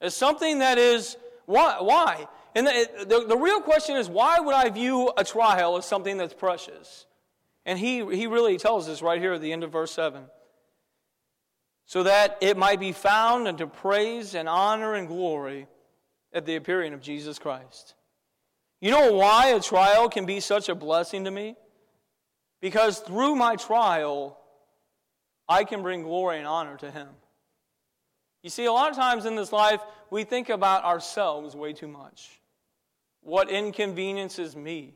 as 0.00 0.14
something 0.14 0.60
that 0.60 0.78
is, 0.78 1.16
why? 1.46 1.76
why? 1.80 2.26
And 2.54 2.66
the, 2.66 2.88
the, 3.00 3.26
the 3.28 3.36
real 3.36 3.60
question 3.60 3.96
is, 3.96 4.08
why 4.08 4.38
would 4.38 4.54
I 4.54 4.68
view 4.70 5.12
a 5.16 5.24
trial 5.24 5.76
as 5.76 5.84
something 5.84 6.16
that's 6.16 6.34
precious? 6.34 7.06
And 7.66 7.78
he, 7.78 8.04
he 8.14 8.26
really 8.26 8.58
tells 8.58 8.88
us 8.88 9.02
right 9.02 9.20
here 9.20 9.34
at 9.34 9.40
the 9.40 9.52
end 9.52 9.64
of 9.64 9.72
verse 9.72 9.92
7 9.92 10.24
so 11.92 12.04
that 12.04 12.38
it 12.40 12.56
might 12.56 12.80
be 12.80 12.90
found 12.90 13.46
unto 13.46 13.66
praise 13.66 14.34
and 14.34 14.48
honor 14.48 14.94
and 14.94 15.06
glory 15.06 15.66
at 16.32 16.46
the 16.46 16.56
appearing 16.56 16.94
of 16.94 17.02
Jesus 17.02 17.38
Christ. 17.38 17.92
You 18.80 18.90
know 18.92 19.12
why 19.12 19.48
a 19.48 19.60
trial 19.60 20.08
can 20.08 20.24
be 20.24 20.40
such 20.40 20.70
a 20.70 20.74
blessing 20.74 21.24
to 21.24 21.30
me? 21.30 21.54
Because 22.62 23.00
through 23.00 23.36
my 23.36 23.56
trial, 23.56 24.38
I 25.46 25.64
can 25.64 25.82
bring 25.82 26.02
glory 26.02 26.38
and 26.38 26.46
honor 26.46 26.78
to 26.78 26.90
Him. 26.90 27.08
You 28.42 28.48
see, 28.48 28.64
a 28.64 28.72
lot 28.72 28.88
of 28.88 28.96
times 28.96 29.26
in 29.26 29.36
this 29.36 29.52
life, 29.52 29.82
we 30.08 30.24
think 30.24 30.48
about 30.48 30.84
ourselves 30.84 31.54
way 31.54 31.74
too 31.74 31.88
much. 31.88 32.40
What 33.20 33.50
inconveniences 33.50 34.56
me? 34.56 34.94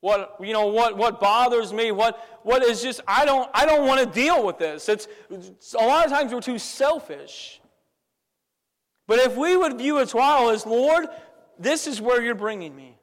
What, 0.00 0.36
you 0.40 0.52
know, 0.52 0.66
what, 0.66 0.96
what 0.96 1.20
bothers 1.20 1.72
me, 1.72 1.90
what, 1.90 2.40
what 2.44 2.62
is 2.62 2.82
just, 2.82 3.00
I 3.06 3.24
don't, 3.24 3.50
I 3.52 3.66
don't 3.66 3.86
want 3.86 4.00
to 4.00 4.06
deal 4.06 4.44
with 4.44 4.58
this. 4.58 4.88
It's, 4.88 5.08
it's, 5.28 5.74
a 5.74 5.84
lot 5.84 6.06
of 6.06 6.12
times 6.12 6.32
we're 6.32 6.40
too 6.40 6.58
selfish. 6.58 7.60
But 9.08 9.18
if 9.20 9.36
we 9.36 9.56
would 9.56 9.78
view 9.78 9.98
a 9.98 10.06
trial 10.06 10.50
as, 10.50 10.64
Lord, 10.66 11.06
this 11.58 11.86
is 11.86 12.00
where 12.00 12.22
you're 12.22 12.36
bringing 12.36 12.76
me. 12.76 12.96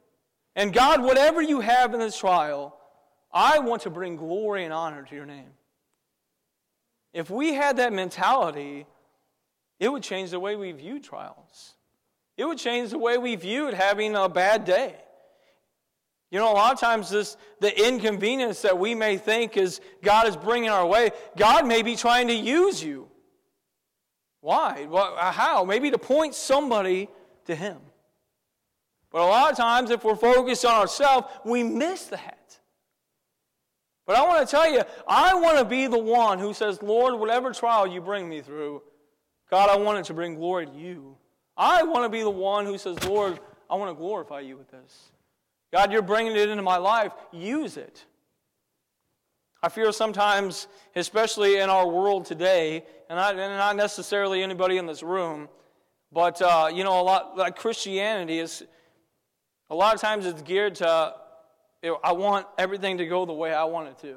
And 0.54 0.72
God, 0.72 1.02
whatever 1.02 1.42
you 1.42 1.60
have 1.60 1.92
in 1.92 2.00
this 2.00 2.16
trial, 2.16 2.78
I 3.30 3.58
want 3.58 3.82
to 3.82 3.90
bring 3.90 4.16
glory 4.16 4.64
and 4.64 4.72
honor 4.72 5.02
to 5.02 5.14
your 5.14 5.26
name. 5.26 5.50
If 7.12 7.28
we 7.28 7.52
had 7.52 7.76
that 7.76 7.92
mentality, 7.92 8.86
it 9.78 9.90
would 9.90 10.02
change 10.02 10.30
the 10.30 10.40
way 10.40 10.56
we 10.56 10.72
view 10.72 11.00
trials. 11.00 11.74
It 12.38 12.46
would 12.46 12.58
change 12.58 12.90
the 12.90 12.98
way 12.98 13.18
we 13.18 13.36
viewed 13.36 13.74
having 13.74 14.14
a 14.14 14.28
bad 14.28 14.64
day. 14.64 14.94
You 16.30 16.40
know, 16.40 16.50
a 16.50 16.54
lot 16.54 16.72
of 16.72 16.80
times 16.80 17.10
this 17.10 17.36
the 17.60 17.86
inconvenience 17.86 18.62
that 18.62 18.78
we 18.78 18.94
may 18.94 19.16
think 19.16 19.56
is 19.56 19.80
God 20.02 20.26
is 20.26 20.36
bringing 20.36 20.70
our 20.70 20.86
way, 20.86 21.10
God 21.36 21.66
may 21.66 21.82
be 21.82 21.96
trying 21.96 22.28
to 22.28 22.34
use 22.34 22.82
you. 22.82 23.08
Why? 24.40 24.86
Well, 24.88 25.16
uh, 25.18 25.32
how? 25.32 25.64
Maybe 25.64 25.90
to 25.90 25.98
point 25.98 26.34
somebody 26.34 27.08
to 27.46 27.54
Him. 27.54 27.78
But 29.10 29.22
a 29.22 29.26
lot 29.26 29.50
of 29.50 29.56
times, 29.56 29.90
if 29.90 30.04
we're 30.04 30.16
focused 30.16 30.64
on 30.64 30.74
ourselves, 30.74 31.28
we 31.44 31.62
miss 31.62 32.06
that. 32.06 32.58
But 34.06 34.16
I 34.16 34.22
want 34.22 34.46
to 34.46 34.50
tell 34.50 34.70
you, 34.70 34.82
I 35.08 35.34
want 35.34 35.58
to 35.58 35.64
be 35.64 35.86
the 35.86 35.98
one 35.98 36.38
who 36.38 36.54
says, 36.54 36.80
Lord, 36.82 37.18
whatever 37.18 37.52
trial 37.52 37.86
you 37.86 38.00
bring 38.00 38.28
me 38.28 38.40
through, 38.40 38.82
God, 39.50 39.68
I 39.68 39.76
want 39.76 39.98
it 39.98 40.04
to 40.06 40.14
bring 40.14 40.34
glory 40.34 40.66
to 40.66 40.72
you. 40.72 41.16
I 41.56 41.82
want 41.82 42.04
to 42.04 42.08
be 42.08 42.22
the 42.22 42.30
one 42.30 42.66
who 42.66 42.78
says, 42.78 43.02
Lord, 43.04 43.40
I 43.70 43.74
want 43.76 43.90
to 43.90 43.94
glorify 43.94 44.40
you 44.40 44.56
with 44.56 44.70
this. 44.70 45.10
God, 45.72 45.92
you're 45.92 46.02
bringing 46.02 46.36
it 46.36 46.48
into 46.48 46.62
my 46.62 46.76
life. 46.76 47.12
Use 47.32 47.76
it. 47.76 48.04
I 49.62 49.68
fear 49.68 49.90
sometimes, 49.90 50.68
especially 50.94 51.58
in 51.58 51.70
our 51.70 51.88
world 51.88 52.24
today, 52.24 52.84
and, 53.08 53.18
I, 53.18 53.30
and 53.30 53.38
not 53.38 53.74
necessarily 53.76 54.42
anybody 54.42 54.76
in 54.76 54.86
this 54.86 55.02
room, 55.02 55.48
but 56.12 56.40
uh, 56.40 56.70
you 56.72 56.84
know, 56.84 57.00
a 57.00 57.02
lot 57.02 57.36
like 57.36 57.56
Christianity 57.56 58.38
is. 58.38 58.62
A 59.68 59.74
lot 59.74 59.94
of 59.94 60.00
times 60.00 60.26
it's 60.26 60.42
geared 60.42 60.76
to. 60.76 61.14
I 62.04 62.12
want 62.12 62.46
everything 62.56 62.98
to 62.98 63.06
go 63.06 63.26
the 63.26 63.32
way 63.32 63.52
I 63.52 63.64
want 63.64 63.88
it 63.88 63.98
to. 64.02 64.16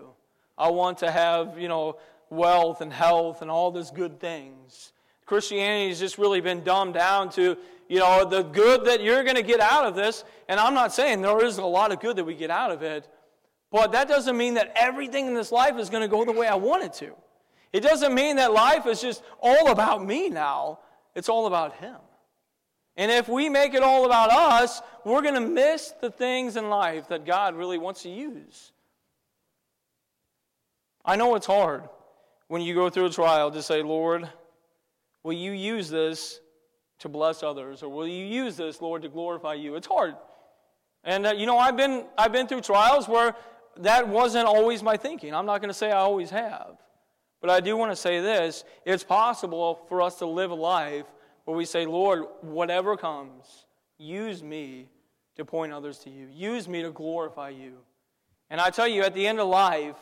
I 0.57 0.69
want 0.69 0.99
to 0.99 1.09
have 1.09 1.57
you 1.57 1.67
know 1.67 1.97
wealth 2.29 2.81
and 2.81 2.93
health 2.93 3.41
and 3.41 3.49
all 3.49 3.71
these 3.71 3.89
good 3.89 4.19
things. 4.19 4.93
Christianity 5.25 5.89
has 5.89 5.99
just 5.99 6.17
really 6.17 6.41
been 6.41 6.63
dumbed 6.63 6.95
down 6.95 7.29
to, 7.31 7.57
you 7.89 7.99
know, 7.99 8.23
the 8.23 8.43
good 8.43 8.85
that 8.85 9.03
you're 9.03 9.23
going 9.23 9.35
to 9.35 9.43
get 9.43 9.59
out 9.59 9.85
of 9.85 9.95
this. 9.95 10.23
And 10.47 10.59
I'm 10.59 10.73
not 10.73 10.93
saying 10.93 11.21
there 11.21 11.43
isn't 11.43 11.61
a 11.61 11.67
lot 11.67 11.91
of 11.91 11.99
good 11.99 12.15
that 12.15 12.23
we 12.23 12.35
get 12.35 12.49
out 12.49 12.71
of 12.71 12.81
it, 12.81 13.07
but 13.71 13.91
that 13.91 14.07
doesn't 14.07 14.37
mean 14.37 14.53
that 14.53 14.71
everything 14.75 15.27
in 15.27 15.33
this 15.33 15.51
life 15.51 15.77
is 15.77 15.89
going 15.89 16.01
to 16.01 16.07
go 16.07 16.23
the 16.23 16.31
way 16.31 16.47
I 16.47 16.55
want 16.55 16.83
it 16.83 16.93
to. 16.93 17.13
It 17.73 17.81
doesn't 17.81 18.15
mean 18.15 18.37
that 18.37 18.53
life 18.53 18.85
is 18.85 19.01
just 19.01 19.21
all 19.41 19.69
about 19.69 20.05
me 20.05 20.29
now, 20.29 20.79
it's 21.13 21.27
all 21.27 21.45
about 21.45 21.75
Him. 21.75 21.97
And 22.95 23.11
if 23.11 23.27
we 23.27 23.49
make 23.49 23.73
it 23.73 23.83
all 23.83 24.05
about 24.05 24.31
us, 24.31 24.81
we're 25.03 25.21
going 25.21 25.35
to 25.35 25.41
miss 25.41 25.93
the 26.01 26.09
things 26.09 26.55
in 26.55 26.69
life 26.69 27.09
that 27.09 27.25
God 27.25 27.55
really 27.55 27.77
wants 27.77 28.03
to 28.03 28.09
use. 28.09 28.71
I 31.05 31.15
know 31.15 31.35
it's 31.35 31.45
hard 31.45 31.83
when 32.47 32.61
you 32.61 32.73
go 32.73 32.89
through 32.89 33.05
a 33.05 33.09
trial 33.09 33.51
to 33.51 33.61
say, 33.61 33.81
Lord, 33.81 34.29
Will 35.23 35.33
you 35.33 35.51
use 35.51 35.89
this 35.89 36.39
to 36.99 37.09
bless 37.09 37.43
others? 37.43 37.83
Or 37.83 37.89
will 37.89 38.07
you 38.07 38.25
use 38.25 38.57
this, 38.57 38.81
Lord, 38.81 39.01
to 39.01 39.09
glorify 39.09 39.55
you? 39.55 39.75
It's 39.75 39.87
hard. 39.87 40.15
And, 41.03 41.25
uh, 41.25 41.33
you 41.33 41.45
know, 41.45 41.57
I've 41.57 41.77
been, 41.77 42.05
I've 42.17 42.31
been 42.31 42.47
through 42.47 42.61
trials 42.61 43.07
where 43.07 43.35
that 43.77 44.07
wasn't 44.07 44.47
always 44.47 44.83
my 44.83 44.97
thinking. 44.97 45.33
I'm 45.33 45.45
not 45.45 45.61
going 45.61 45.69
to 45.69 45.73
say 45.73 45.91
I 45.91 45.99
always 45.99 46.29
have. 46.29 46.77
But 47.41 47.49
I 47.49 47.61
do 47.61 47.77
want 47.77 47.91
to 47.91 47.95
say 47.95 48.19
this 48.19 48.63
it's 48.85 49.03
possible 49.03 49.85
for 49.87 50.01
us 50.01 50.15
to 50.19 50.25
live 50.25 50.51
a 50.51 50.55
life 50.55 51.05
where 51.45 51.55
we 51.55 51.65
say, 51.65 51.85
Lord, 51.85 52.25
whatever 52.41 52.97
comes, 52.97 53.65
use 53.97 54.43
me 54.43 54.89
to 55.35 55.45
point 55.45 55.71
others 55.71 55.99
to 55.99 56.09
you, 56.09 56.27
use 56.31 56.67
me 56.67 56.81
to 56.81 56.91
glorify 56.91 57.49
you. 57.49 57.77
And 58.49 58.59
I 58.59 58.69
tell 58.71 58.87
you, 58.87 59.03
at 59.03 59.13
the 59.13 59.25
end 59.25 59.39
of 59.39 59.47
life, 59.47 59.95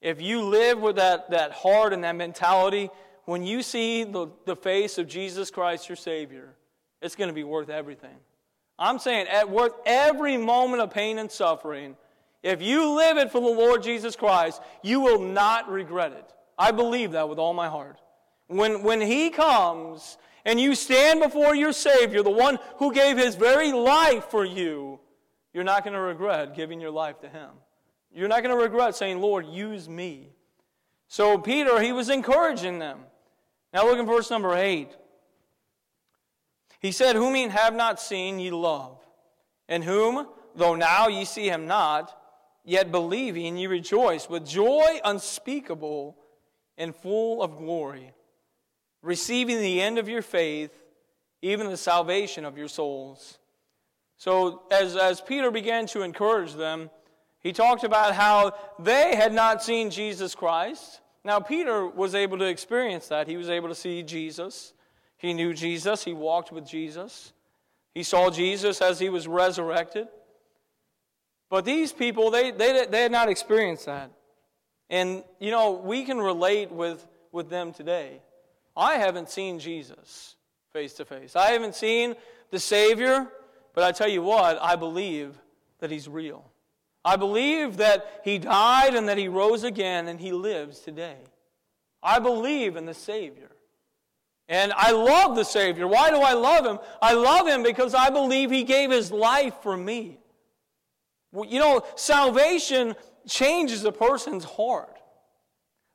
if 0.00 0.20
you 0.20 0.42
live 0.42 0.80
with 0.80 0.96
that, 0.96 1.30
that 1.30 1.52
heart 1.52 1.92
and 1.92 2.04
that 2.04 2.16
mentality, 2.16 2.90
when 3.24 3.44
you 3.44 3.62
see 3.62 4.04
the, 4.04 4.28
the 4.46 4.56
face 4.56 4.98
of 4.98 5.06
Jesus 5.06 5.50
Christ, 5.50 5.88
your 5.88 5.96
Savior, 5.96 6.54
it's 7.00 7.14
going 7.14 7.28
to 7.28 7.34
be 7.34 7.44
worth 7.44 7.68
everything. 7.68 8.16
I'm 8.78 8.98
saying, 8.98 9.28
at 9.28 9.48
worth 9.48 9.74
every 9.86 10.36
moment 10.36 10.82
of 10.82 10.90
pain 10.90 11.18
and 11.18 11.30
suffering, 11.30 11.96
if 12.42 12.60
you 12.60 12.96
live 12.96 13.18
it 13.18 13.30
for 13.30 13.40
the 13.40 13.46
Lord 13.46 13.82
Jesus 13.82 14.16
Christ, 14.16 14.60
you 14.82 15.00
will 15.00 15.20
not 15.20 15.70
regret 15.70 16.12
it. 16.12 16.32
I 16.58 16.72
believe 16.72 17.12
that 17.12 17.28
with 17.28 17.38
all 17.38 17.54
my 17.54 17.68
heart. 17.68 18.00
When, 18.48 18.82
when 18.82 19.00
He 19.00 19.30
comes 19.30 20.18
and 20.44 20.60
you 20.60 20.74
stand 20.74 21.20
before 21.20 21.54
your 21.54 21.72
Savior, 21.72 22.22
the 22.22 22.30
one 22.30 22.58
who 22.78 22.92
gave 22.92 23.16
His 23.16 23.36
very 23.36 23.72
life 23.72 24.24
for 24.26 24.44
you, 24.44 24.98
you're 25.54 25.64
not 25.64 25.84
going 25.84 25.94
to 25.94 26.00
regret 26.00 26.56
giving 26.56 26.80
your 26.80 26.90
life 26.90 27.20
to 27.20 27.28
Him. 27.28 27.50
You're 28.14 28.28
not 28.28 28.42
going 28.42 28.56
to 28.56 28.62
regret 28.62 28.96
saying, 28.96 29.20
Lord, 29.20 29.46
use 29.46 29.88
me. 29.88 30.30
So 31.08 31.38
Peter, 31.38 31.80
he 31.80 31.92
was 31.92 32.08
encouraging 32.08 32.78
them. 32.78 33.00
Now 33.72 33.86
look 33.86 33.98
in 33.98 34.06
verse 34.06 34.30
number 34.30 34.54
8. 34.54 34.90
He 36.80 36.92
said, 36.92 37.16
Whom 37.16 37.36
ye 37.36 37.48
have 37.48 37.74
not 37.74 38.00
seen, 38.00 38.38
ye 38.38 38.50
love, 38.50 38.98
and 39.68 39.84
whom, 39.84 40.26
though 40.54 40.74
now 40.74 41.08
ye 41.08 41.24
see 41.24 41.48
him 41.48 41.66
not, 41.66 42.16
yet 42.64 42.90
believing 42.90 43.56
ye 43.56 43.66
rejoice 43.66 44.28
with 44.28 44.46
joy 44.46 45.00
unspeakable 45.04 46.16
and 46.76 46.94
full 46.94 47.42
of 47.42 47.56
glory, 47.56 48.12
receiving 49.02 49.58
the 49.58 49.80
end 49.80 49.98
of 49.98 50.08
your 50.08 50.22
faith, 50.22 50.72
even 51.40 51.68
the 51.68 51.76
salvation 51.76 52.44
of 52.44 52.58
your 52.58 52.68
souls. 52.68 53.38
So 54.16 54.62
as, 54.70 54.96
as 54.96 55.20
Peter 55.20 55.50
began 55.50 55.86
to 55.88 56.02
encourage 56.02 56.54
them, 56.54 56.90
he 57.40 57.52
talked 57.52 57.82
about 57.82 58.14
how 58.14 58.54
they 58.78 59.16
had 59.16 59.32
not 59.32 59.62
seen 59.62 59.90
Jesus 59.90 60.34
Christ. 60.34 61.00
Now, 61.24 61.38
Peter 61.38 61.86
was 61.86 62.14
able 62.14 62.38
to 62.38 62.44
experience 62.44 63.08
that. 63.08 63.28
He 63.28 63.36
was 63.36 63.48
able 63.48 63.68
to 63.68 63.74
see 63.74 64.02
Jesus. 64.02 64.72
He 65.16 65.32
knew 65.32 65.54
Jesus. 65.54 66.04
He 66.04 66.12
walked 66.12 66.50
with 66.50 66.66
Jesus. 66.66 67.32
He 67.94 68.02
saw 68.02 68.30
Jesus 68.30 68.80
as 68.80 68.98
he 68.98 69.08
was 69.08 69.28
resurrected. 69.28 70.08
But 71.48 71.64
these 71.64 71.92
people, 71.92 72.30
they, 72.30 72.50
they, 72.50 72.86
they 72.86 73.02
had 73.02 73.12
not 73.12 73.28
experienced 73.28 73.86
that. 73.86 74.10
And, 74.90 75.22
you 75.38 75.50
know, 75.50 75.72
we 75.72 76.04
can 76.04 76.18
relate 76.18 76.72
with, 76.72 77.06
with 77.30 77.50
them 77.50 77.72
today. 77.72 78.20
I 78.76 78.94
haven't 78.94 79.30
seen 79.30 79.58
Jesus 79.58 80.34
face 80.72 80.94
to 80.94 81.04
face. 81.04 81.36
I 81.36 81.50
haven't 81.50 81.74
seen 81.74 82.14
the 82.50 82.58
Savior, 82.58 83.28
but 83.74 83.84
I 83.84 83.92
tell 83.92 84.08
you 84.08 84.22
what, 84.22 84.58
I 84.60 84.76
believe 84.76 85.38
that 85.78 85.90
He's 85.90 86.08
real. 86.08 86.51
I 87.04 87.16
believe 87.16 87.78
that 87.78 88.20
he 88.24 88.38
died 88.38 88.94
and 88.94 89.08
that 89.08 89.18
he 89.18 89.28
rose 89.28 89.64
again 89.64 90.08
and 90.08 90.20
he 90.20 90.32
lives 90.32 90.80
today. 90.80 91.16
I 92.02 92.18
believe 92.18 92.76
in 92.76 92.86
the 92.86 92.94
Savior. 92.94 93.50
And 94.48 94.72
I 94.76 94.90
love 94.92 95.34
the 95.34 95.44
Savior. 95.44 95.86
Why 95.86 96.10
do 96.10 96.16
I 96.16 96.34
love 96.34 96.66
him? 96.66 96.78
I 97.00 97.14
love 97.14 97.46
him 97.46 97.62
because 97.62 97.94
I 97.94 98.10
believe 98.10 98.50
he 98.50 98.64
gave 98.64 98.90
his 98.90 99.10
life 99.10 99.54
for 99.62 99.76
me. 99.76 100.18
You 101.32 101.58
know, 101.58 101.84
salvation 101.96 102.94
changes 103.26 103.84
a 103.84 103.92
person's 103.92 104.44
heart. 104.44 104.98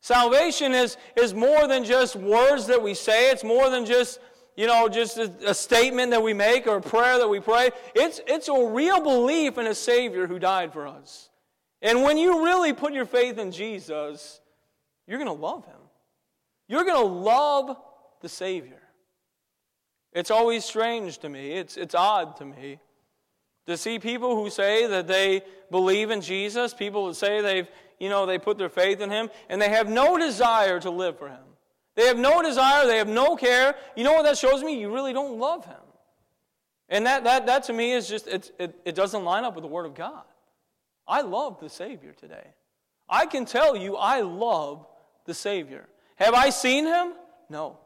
Salvation 0.01 0.73
is, 0.73 0.97
is 1.15 1.33
more 1.33 1.67
than 1.67 1.83
just 1.83 2.15
words 2.15 2.67
that 2.67 2.81
we 2.81 2.93
say, 2.93 3.31
it's 3.31 3.43
more 3.43 3.69
than 3.69 3.85
just 3.85 4.19
you 4.57 4.65
know, 4.65 4.89
just 4.89 5.17
a, 5.17 5.31
a, 5.45 5.53
statement 5.53 6.11
that 6.11 6.21
we 6.21 6.33
make 6.33 6.65
or 6.65 6.77
a 6.77 6.81
prayer 6.81 7.19
that 7.19 7.27
we 7.27 7.39
pray. 7.39 7.69
It's, 7.93 8.19
it's 8.25 8.47
a 8.47 8.67
real 8.67 8.99
belief 8.99 9.59
in 9.59 9.67
a 9.67 9.75
Savior 9.75 10.25
who 10.25 10.39
died 10.39 10.73
for 10.73 10.87
us. 10.87 11.29
And 11.81 12.01
when 12.01 12.17
you 12.17 12.43
really 12.43 12.73
put 12.73 12.91
your 12.91 13.05
faith 13.05 13.37
in 13.37 13.51
Jesus, 13.51 14.41
you're 15.07 15.19
going 15.19 15.27
to 15.27 15.41
love 15.41 15.63
Him. 15.65 15.79
You're 16.67 16.85
going 16.85 16.99
to 16.99 17.13
love 17.13 17.77
the 18.21 18.27
Savior. 18.27 18.81
It's 20.11 20.31
always 20.31 20.65
strange 20.65 21.19
to 21.19 21.29
me, 21.29 21.51
it's, 21.51 21.77
it's 21.77 21.93
odd 21.93 22.35
to 22.37 22.45
me 22.45 22.79
to 23.67 23.77
see 23.77 23.99
people 23.99 24.35
who 24.35 24.49
say 24.49 24.87
that 24.87 25.07
they 25.07 25.41
believe 25.69 26.09
in 26.09 26.21
Jesus, 26.21 26.73
people 26.73 27.05
who 27.05 27.13
say 27.13 27.41
they've, 27.41 27.67
you 27.99 28.09
know, 28.09 28.25
they 28.25 28.39
put 28.39 28.57
their 28.57 28.69
faith 28.69 29.01
in 29.01 29.11
Him, 29.11 29.29
and 29.49 29.61
they 29.61 29.69
have 29.69 29.87
no 29.87 30.17
desire 30.17 30.79
to 30.79 30.89
live 30.89 31.19
for 31.19 31.27
Him. 31.27 31.46
They 31.97 32.05
have 32.05 32.19
no 32.19 32.43
desire, 32.43 32.85
they 32.85 32.99
have 32.99 33.09
no 33.09 33.35
care. 33.35 33.75
You 33.95 34.03
know 34.03 34.13
what 34.13 34.23
that 34.23 34.37
shows 34.37 34.63
me? 34.63 34.79
You 34.79 34.93
really 34.93 35.13
don't 35.13 35.39
love 35.39 35.65
him. 35.65 35.75
And 36.89 37.07
that, 37.07 37.23
that, 37.23 37.47
that 37.47 37.63
to 37.63 37.73
me 37.73 37.91
is 37.91 38.07
just, 38.07 38.27
it, 38.27 38.51
it, 38.59 38.79
it 38.85 38.95
doesn't 38.95 39.25
line 39.25 39.43
up 39.43 39.55
with 39.55 39.63
the 39.63 39.67
Word 39.67 39.87
of 39.87 39.95
God. 39.95 40.23
I 41.07 41.21
love 41.21 41.59
the 41.59 41.69
Savior 41.69 42.13
today. 42.13 42.53
I 43.09 43.25
can 43.25 43.45
tell 43.45 43.75
you 43.75 43.95
I 43.95 44.21
love 44.21 44.85
the 45.25 45.33
Savior. 45.33 45.87
Have 46.17 46.35
I 46.35 46.51
seen 46.51 46.85
him? 46.85 47.13
No. 47.49 47.79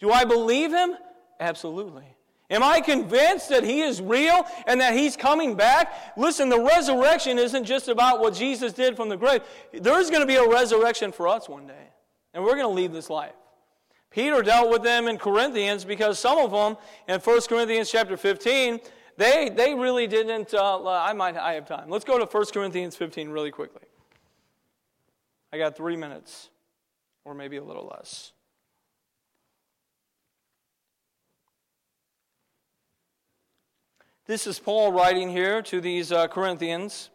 Do 0.00 0.10
I 0.10 0.24
believe 0.24 0.72
him? 0.72 0.96
Absolutely. 1.38 2.06
Am 2.48 2.62
I 2.62 2.80
convinced 2.80 3.50
that 3.50 3.64
he 3.64 3.82
is 3.82 4.00
real 4.00 4.46
and 4.66 4.80
that 4.80 4.94
he's 4.94 5.14
coming 5.14 5.56
back? 5.56 6.16
Listen, 6.16 6.48
the 6.48 6.60
resurrection 6.60 7.38
isn't 7.38 7.64
just 7.64 7.88
about 7.88 8.20
what 8.20 8.32
Jesus 8.32 8.72
did 8.72 8.96
from 8.96 9.10
the 9.10 9.16
grave. 9.18 9.42
There's 9.74 10.08
going 10.08 10.22
to 10.22 10.26
be 10.26 10.36
a 10.36 10.48
resurrection 10.48 11.12
for 11.12 11.28
us 11.28 11.50
one 11.50 11.66
day, 11.66 11.88
and 12.32 12.42
we're 12.42 12.54
going 12.54 12.62
to 12.62 12.68
leave 12.68 12.92
this 12.92 13.10
life. 13.10 13.32
Peter 14.12 14.42
dealt 14.42 14.70
with 14.70 14.82
them 14.82 15.08
in 15.08 15.18
Corinthians 15.18 15.84
because 15.84 16.18
some 16.18 16.38
of 16.38 16.50
them 16.50 16.76
in 17.08 17.18
1 17.18 17.40
Corinthians 17.48 17.90
chapter 17.90 18.16
15, 18.16 18.78
they, 19.16 19.50
they 19.54 19.74
really 19.74 20.06
didn't. 20.06 20.52
Uh, 20.52 20.86
I 20.86 21.12
might 21.14 21.36
I 21.36 21.54
have 21.54 21.66
time. 21.66 21.88
Let's 21.88 22.04
go 22.04 22.18
to 22.18 22.26
1 22.26 22.44
Corinthians 22.52 22.94
15 22.94 23.30
really 23.30 23.50
quickly. 23.50 23.82
I 25.52 25.58
got 25.58 25.76
three 25.76 25.96
minutes, 25.96 26.50
or 27.24 27.34
maybe 27.34 27.56
a 27.56 27.64
little 27.64 27.86
less. 27.86 28.32
This 34.26 34.46
is 34.46 34.58
Paul 34.58 34.92
writing 34.92 35.30
here 35.30 35.62
to 35.62 35.80
these 35.80 36.12
uh, 36.12 36.28
Corinthians. 36.28 37.10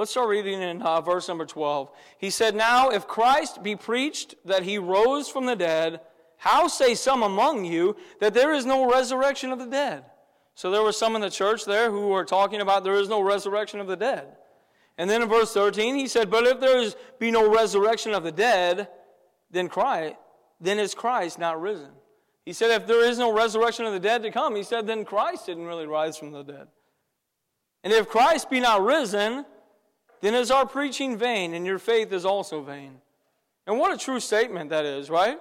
Let's 0.00 0.12
start 0.12 0.30
reading 0.30 0.62
in 0.62 0.80
uh, 0.80 1.02
verse 1.02 1.28
number 1.28 1.44
12. 1.44 1.90
He 2.16 2.30
said, 2.30 2.54
Now, 2.54 2.88
if 2.88 3.06
Christ 3.06 3.62
be 3.62 3.76
preached 3.76 4.34
that 4.46 4.62
he 4.62 4.78
rose 4.78 5.28
from 5.28 5.44
the 5.44 5.54
dead, 5.54 6.00
how 6.38 6.68
say 6.68 6.94
some 6.94 7.22
among 7.22 7.66
you 7.66 7.94
that 8.18 8.32
there 8.32 8.54
is 8.54 8.64
no 8.64 8.90
resurrection 8.90 9.52
of 9.52 9.58
the 9.58 9.66
dead? 9.66 10.06
So 10.54 10.70
there 10.70 10.82
were 10.82 10.92
some 10.92 11.16
in 11.16 11.20
the 11.20 11.28
church 11.28 11.66
there 11.66 11.90
who 11.90 12.08
were 12.08 12.24
talking 12.24 12.62
about 12.62 12.82
there 12.82 12.94
is 12.94 13.10
no 13.10 13.20
resurrection 13.20 13.78
of 13.78 13.88
the 13.88 13.96
dead. 13.96 14.28
And 14.96 15.10
then 15.10 15.20
in 15.20 15.28
verse 15.28 15.52
13, 15.52 15.96
he 15.96 16.08
said, 16.08 16.30
But 16.30 16.46
if 16.46 16.60
there 16.60 16.78
is, 16.78 16.96
be 17.18 17.30
no 17.30 17.52
resurrection 17.52 18.14
of 18.14 18.24
the 18.24 18.32
dead, 18.32 18.88
then 19.50 19.68
Christ, 19.68 20.16
then 20.62 20.78
is 20.78 20.94
Christ 20.94 21.38
not 21.38 21.60
risen? 21.60 21.90
He 22.46 22.54
said, 22.54 22.70
if 22.70 22.86
there 22.86 23.04
is 23.04 23.18
no 23.18 23.34
resurrection 23.34 23.84
of 23.84 23.92
the 23.92 24.00
dead 24.00 24.22
to 24.22 24.30
come, 24.30 24.56
he 24.56 24.62
said, 24.62 24.86
then 24.86 25.04
Christ 25.04 25.44
didn't 25.44 25.66
really 25.66 25.86
rise 25.86 26.16
from 26.16 26.32
the 26.32 26.42
dead. 26.42 26.68
And 27.84 27.92
if 27.92 28.08
Christ 28.08 28.48
be 28.48 28.60
not 28.60 28.82
risen, 28.82 29.44
then 30.20 30.34
is 30.34 30.50
our 30.50 30.66
preaching 30.66 31.16
vain, 31.16 31.54
and 31.54 31.64
your 31.64 31.78
faith 31.78 32.12
is 32.12 32.24
also 32.24 32.62
vain. 32.62 33.00
And 33.66 33.78
what 33.78 33.92
a 33.92 33.96
true 33.96 34.20
statement 34.20 34.70
that 34.70 34.84
is, 34.84 35.10
right? 35.10 35.38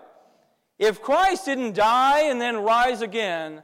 If 0.77 1.01
Christ 1.01 1.45
didn't 1.45 1.73
die 1.73 2.21
and 2.23 2.39
then 2.39 2.57
rise 2.57 3.01
again, 3.01 3.63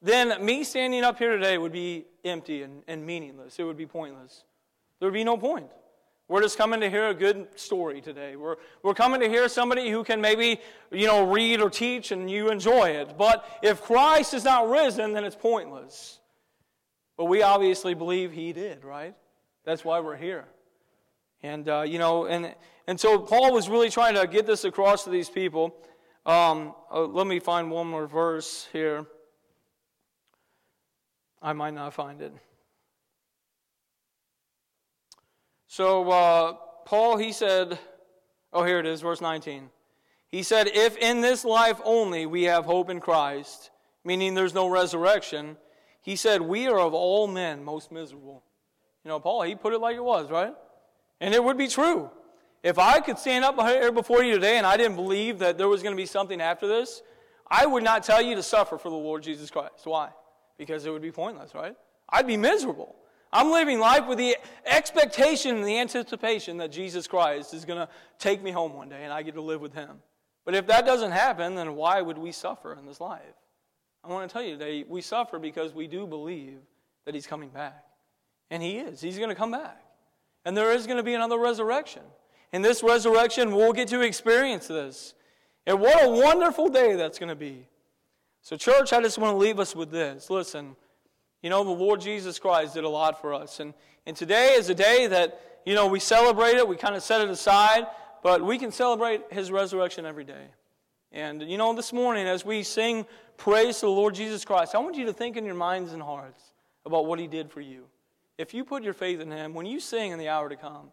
then 0.00 0.44
me 0.44 0.64
standing 0.64 1.02
up 1.02 1.18
here 1.18 1.36
today 1.36 1.58
would 1.58 1.72
be 1.72 2.06
empty 2.24 2.62
and, 2.62 2.82
and 2.86 3.04
meaningless. 3.04 3.58
It 3.58 3.64
would 3.64 3.76
be 3.76 3.86
pointless. 3.86 4.44
There 4.98 5.06
would 5.08 5.14
be 5.14 5.24
no 5.24 5.36
point. 5.36 5.66
We're 6.28 6.40
just 6.40 6.56
coming 6.56 6.80
to 6.80 6.88
hear 6.88 7.08
a 7.08 7.14
good 7.14 7.48
story 7.58 8.00
today. 8.00 8.36
We're, 8.36 8.56
we're 8.82 8.94
coming 8.94 9.20
to 9.20 9.28
hear 9.28 9.48
somebody 9.48 9.90
who 9.90 10.04
can 10.04 10.20
maybe, 10.20 10.60
you 10.90 11.06
know, 11.06 11.30
read 11.30 11.60
or 11.60 11.68
teach 11.68 12.10
and 12.12 12.30
you 12.30 12.50
enjoy 12.50 12.90
it. 12.90 13.18
But 13.18 13.44
if 13.62 13.82
Christ 13.82 14.32
is 14.32 14.44
not 14.44 14.70
risen, 14.70 15.12
then 15.12 15.24
it's 15.24 15.36
pointless. 15.36 16.20
But 17.16 17.26
we 17.26 17.42
obviously 17.42 17.94
believe 17.94 18.32
he 18.32 18.52
did, 18.52 18.84
right? 18.84 19.14
That's 19.64 19.84
why 19.84 20.00
we're 20.00 20.16
here. 20.16 20.46
And, 21.42 21.68
uh, 21.68 21.82
you 21.82 21.98
know, 21.98 22.26
and, 22.26 22.54
and 22.86 22.98
so 22.98 23.18
Paul 23.18 23.52
was 23.52 23.68
really 23.68 23.90
trying 23.90 24.14
to 24.14 24.26
get 24.26 24.46
this 24.46 24.64
across 24.64 25.04
to 25.04 25.10
these 25.10 25.28
people. 25.28 25.74
Um, 26.24 26.74
uh, 26.92 27.00
let 27.02 27.26
me 27.26 27.40
find 27.40 27.70
one 27.70 27.88
more 27.88 28.06
verse 28.06 28.68
here. 28.72 29.06
I 31.40 31.52
might 31.52 31.74
not 31.74 31.94
find 31.94 32.20
it. 32.20 32.32
So, 35.66 36.08
uh, 36.10 36.52
Paul, 36.84 37.16
he 37.16 37.32
said, 37.32 37.78
oh, 38.52 38.62
here 38.62 38.78
it 38.78 38.86
is, 38.86 39.00
verse 39.00 39.20
19. 39.20 39.70
He 40.28 40.42
said, 40.42 40.68
If 40.68 40.96
in 40.96 41.20
this 41.20 41.44
life 41.44 41.80
only 41.84 42.26
we 42.26 42.44
have 42.44 42.64
hope 42.64 42.88
in 42.88 43.00
Christ, 43.00 43.70
meaning 44.04 44.34
there's 44.34 44.54
no 44.54 44.68
resurrection, 44.68 45.56
he 46.00 46.16
said, 46.16 46.40
We 46.40 46.66
are 46.68 46.78
of 46.78 46.94
all 46.94 47.26
men 47.26 47.64
most 47.64 47.92
miserable. 47.92 48.42
You 49.04 49.10
know, 49.10 49.20
Paul, 49.20 49.42
he 49.42 49.54
put 49.54 49.74
it 49.74 49.80
like 49.80 49.96
it 49.96 50.04
was, 50.04 50.30
right? 50.30 50.54
And 51.22 51.32
it 51.32 51.42
would 51.42 51.56
be 51.56 51.68
true. 51.68 52.10
If 52.64 52.80
I 52.80 52.98
could 52.98 53.16
stand 53.16 53.44
up 53.44 53.56
here 53.60 53.92
before 53.92 54.24
you 54.24 54.34
today 54.34 54.58
and 54.58 54.66
I 54.66 54.76
didn't 54.76 54.96
believe 54.96 55.38
that 55.38 55.56
there 55.56 55.68
was 55.68 55.80
going 55.80 55.94
to 55.94 56.00
be 56.00 56.04
something 56.04 56.40
after 56.40 56.66
this, 56.66 57.00
I 57.48 57.64
would 57.64 57.84
not 57.84 58.02
tell 58.02 58.20
you 58.20 58.34
to 58.34 58.42
suffer 58.42 58.76
for 58.76 58.90
the 58.90 58.96
Lord 58.96 59.22
Jesus 59.22 59.48
Christ. 59.48 59.84
Why? 59.86 60.10
Because 60.58 60.84
it 60.84 60.90
would 60.90 61.00
be 61.00 61.12
pointless, 61.12 61.54
right? 61.54 61.76
I'd 62.08 62.26
be 62.26 62.36
miserable. 62.36 62.96
I'm 63.32 63.52
living 63.52 63.78
life 63.78 64.08
with 64.08 64.18
the 64.18 64.36
expectation 64.66 65.56
and 65.56 65.64
the 65.64 65.78
anticipation 65.78 66.56
that 66.56 66.72
Jesus 66.72 67.06
Christ 67.06 67.54
is 67.54 67.64
going 67.64 67.78
to 67.78 67.88
take 68.18 68.42
me 68.42 68.50
home 68.50 68.74
one 68.74 68.88
day 68.88 69.04
and 69.04 69.12
I 69.12 69.22
get 69.22 69.34
to 69.34 69.42
live 69.42 69.60
with 69.60 69.74
him. 69.74 69.98
But 70.44 70.56
if 70.56 70.66
that 70.66 70.84
doesn't 70.84 71.12
happen, 71.12 71.54
then 71.54 71.76
why 71.76 72.02
would 72.02 72.18
we 72.18 72.32
suffer 72.32 72.74
in 72.74 72.84
this 72.84 73.00
life? 73.00 73.22
I 74.02 74.08
want 74.08 74.28
to 74.28 74.32
tell 74.32 74.42
you 74.42 74.58
today, 74.58 74.84
we 74.88 75.00
suffer 75.00 75.38
because 75.38 75.72
we 75.72 75.86
do 75.86 76.04
believe 76.04 76.58
that 77.04 77.14
he's 77.14 77.28
coming 77.28 77.50
back. 77.50 77.84
And 78.50 78.60
he 78.60 78.78
is. 78.78 79.00
He's 79.00 79.18
going 79.18 79.30
to 79.30 79.36
come 79.36 79.52
back. 79.52 79.81
And 80.44 80.56
there 80.56 80.72
is 80.72 80.86
going 80.86 80.96
to 80.96 81.02
be 81.02 81.14
another 81.14 81.38
resurrection. 81.38 82.02
In 82.52 82.62
this 82.62 82.82
resurrection, 82.82 83.54
we'll 83.54 83.72
get 83.72 83.88
to 83.88 84.00
experience 84.00 84.66
this. 84.66 85.14
And 85.66 85.80
what 85.80 86.04
a 86.04 86.08
wonderful 86.08 86.68
day 86.68 86.96
that's 86.96 87.18
going 87.18 87.28
to 87.28 87.36
be. 87.36 87.66
So, 88.42 88.56
church, 88.56 88.92
I 88.92 89.00
just 89.00 89.18
want 89.18 89.32
to 89.32 89.36
leave 89.36 89.60
us 89.60 89.76
with 89.76 89.90
this. 89.90 90.28
Listen, 90.28 90.74
you 91.42 91.50
know, 91.50 91.62
the 91.62 91.70
Lord 91.70 92.00
Jesus 92.00 92.38
Christ 92.38 92.74
did 92.74 92.84
a 92.84 92.88
lot 92.88 93.20
for 93.20 93.32
us. 93.32 93.60
And, 93.60 93.72
and 94.04 94.16
today 94.16 94.54
is 94.54 94.68
a 94.68 94.74
day 94.74 95.06
that, 95.06 95.40
you 95.64 95.74
know, 95.74 95.86
we 95.86 96.00
celebrate 96.00 96.56
it, 96.56 96.66
we 96.66 96.76
kind 96.76 96.96
of 96.96 97.02
set 97.02 97.20
it 97.20 97.28
aside, 97.28 97.86
but 98.22 98.44
we 98.44 98.58
can 98.58 98.72
celebrate 98.72 99.22
his 99.30 99.52
resurrection 99.52 100.04
every 100.04 100.24
day. 100.24 100.46
And, 101.12 101.42
you 101.42 101.58
know, 101.58 101.72
this 101.74 101.92
morning, 101.92 102.26
as 102.26 102.44
we 102.44 102.62
sing 102.62 103.06
praise 103.36 103.76
to 103.80 103.86
the 103.86 103.92
Lord 103.92 104.14
Jesus 104.14 104.44
Christ, 104.44 104.74
I 104.74 104.78
want 104.78 104.96
you 104.96 105.06
to 105.06 105.12
think 105.12 105.36
in 105.36 105.44
your 105.44 105.54
minds 105.54 105.92
and 105.92 106.02
hearts 106.02 106.42
about 106.84 107.06
what 107.06 107.18
he 107.18 107.28
did 107.28 107.50
for 107.50 107.60
you. 107.60 107.84
If 108.42 108.52
you 108.52 108.64
put 108.64 108.82
your 108.82 108.92
faith 108.92 109.20
in 109.20 109.30
him, 109.30 109.54
when 109.54 109.66
you 109.66 109.78
sing 109.78 110.10
in 110.10 110.18
the 110.18 110.28
hour 110.28 110.48
to 110.48 110.56
come, 110.56 110.90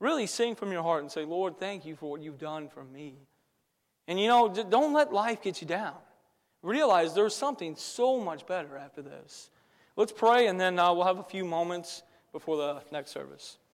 really 0.00 0.26
sing 0.26 0.54
from 0.54 0.72
your 0.72 0.82
heart 0.82 1.02
and 1.02 1.12
say, 1.12 1.22
Lord, 1.26 1.58
thank 1.58 1.84
you 1.84 1.94
for 1.94 2.10
what 2.10 2.22
you've 2.22 2.38
done 2.38 2.70
for 2.70 2.82
me. 2.82 3.18
And, 4.06 4.18
you 4.18 4.26
know, 4.26 4.48
don't 4.48 4.94
let 4.94 5.12
life 5.12 5.42
get 5.42 5.60
you 5.60 5.66
down. 5.66 5.96
Realize 6.62 7.14
there's 7.14 7.36
something 7.36 7.76
so 7.76 8.18
much 8.18 8.46
better 8.46 8.74
after 8.78 9.02
this. 9.02 9.50
Let's 9.96 10.12
pray, 10.12 10.46
and 10.46 10.58
then 10.58 10.78
uh, 10.78 10.94
we'll 10.94 11.04
have 11.04 11.18
a 11.18 11.24
few 11.24 11.44
moments 11.44 12.02
before 12.32 12.56
the 12.56 12.80
next 12.90 13.10
service. 13.10 13.58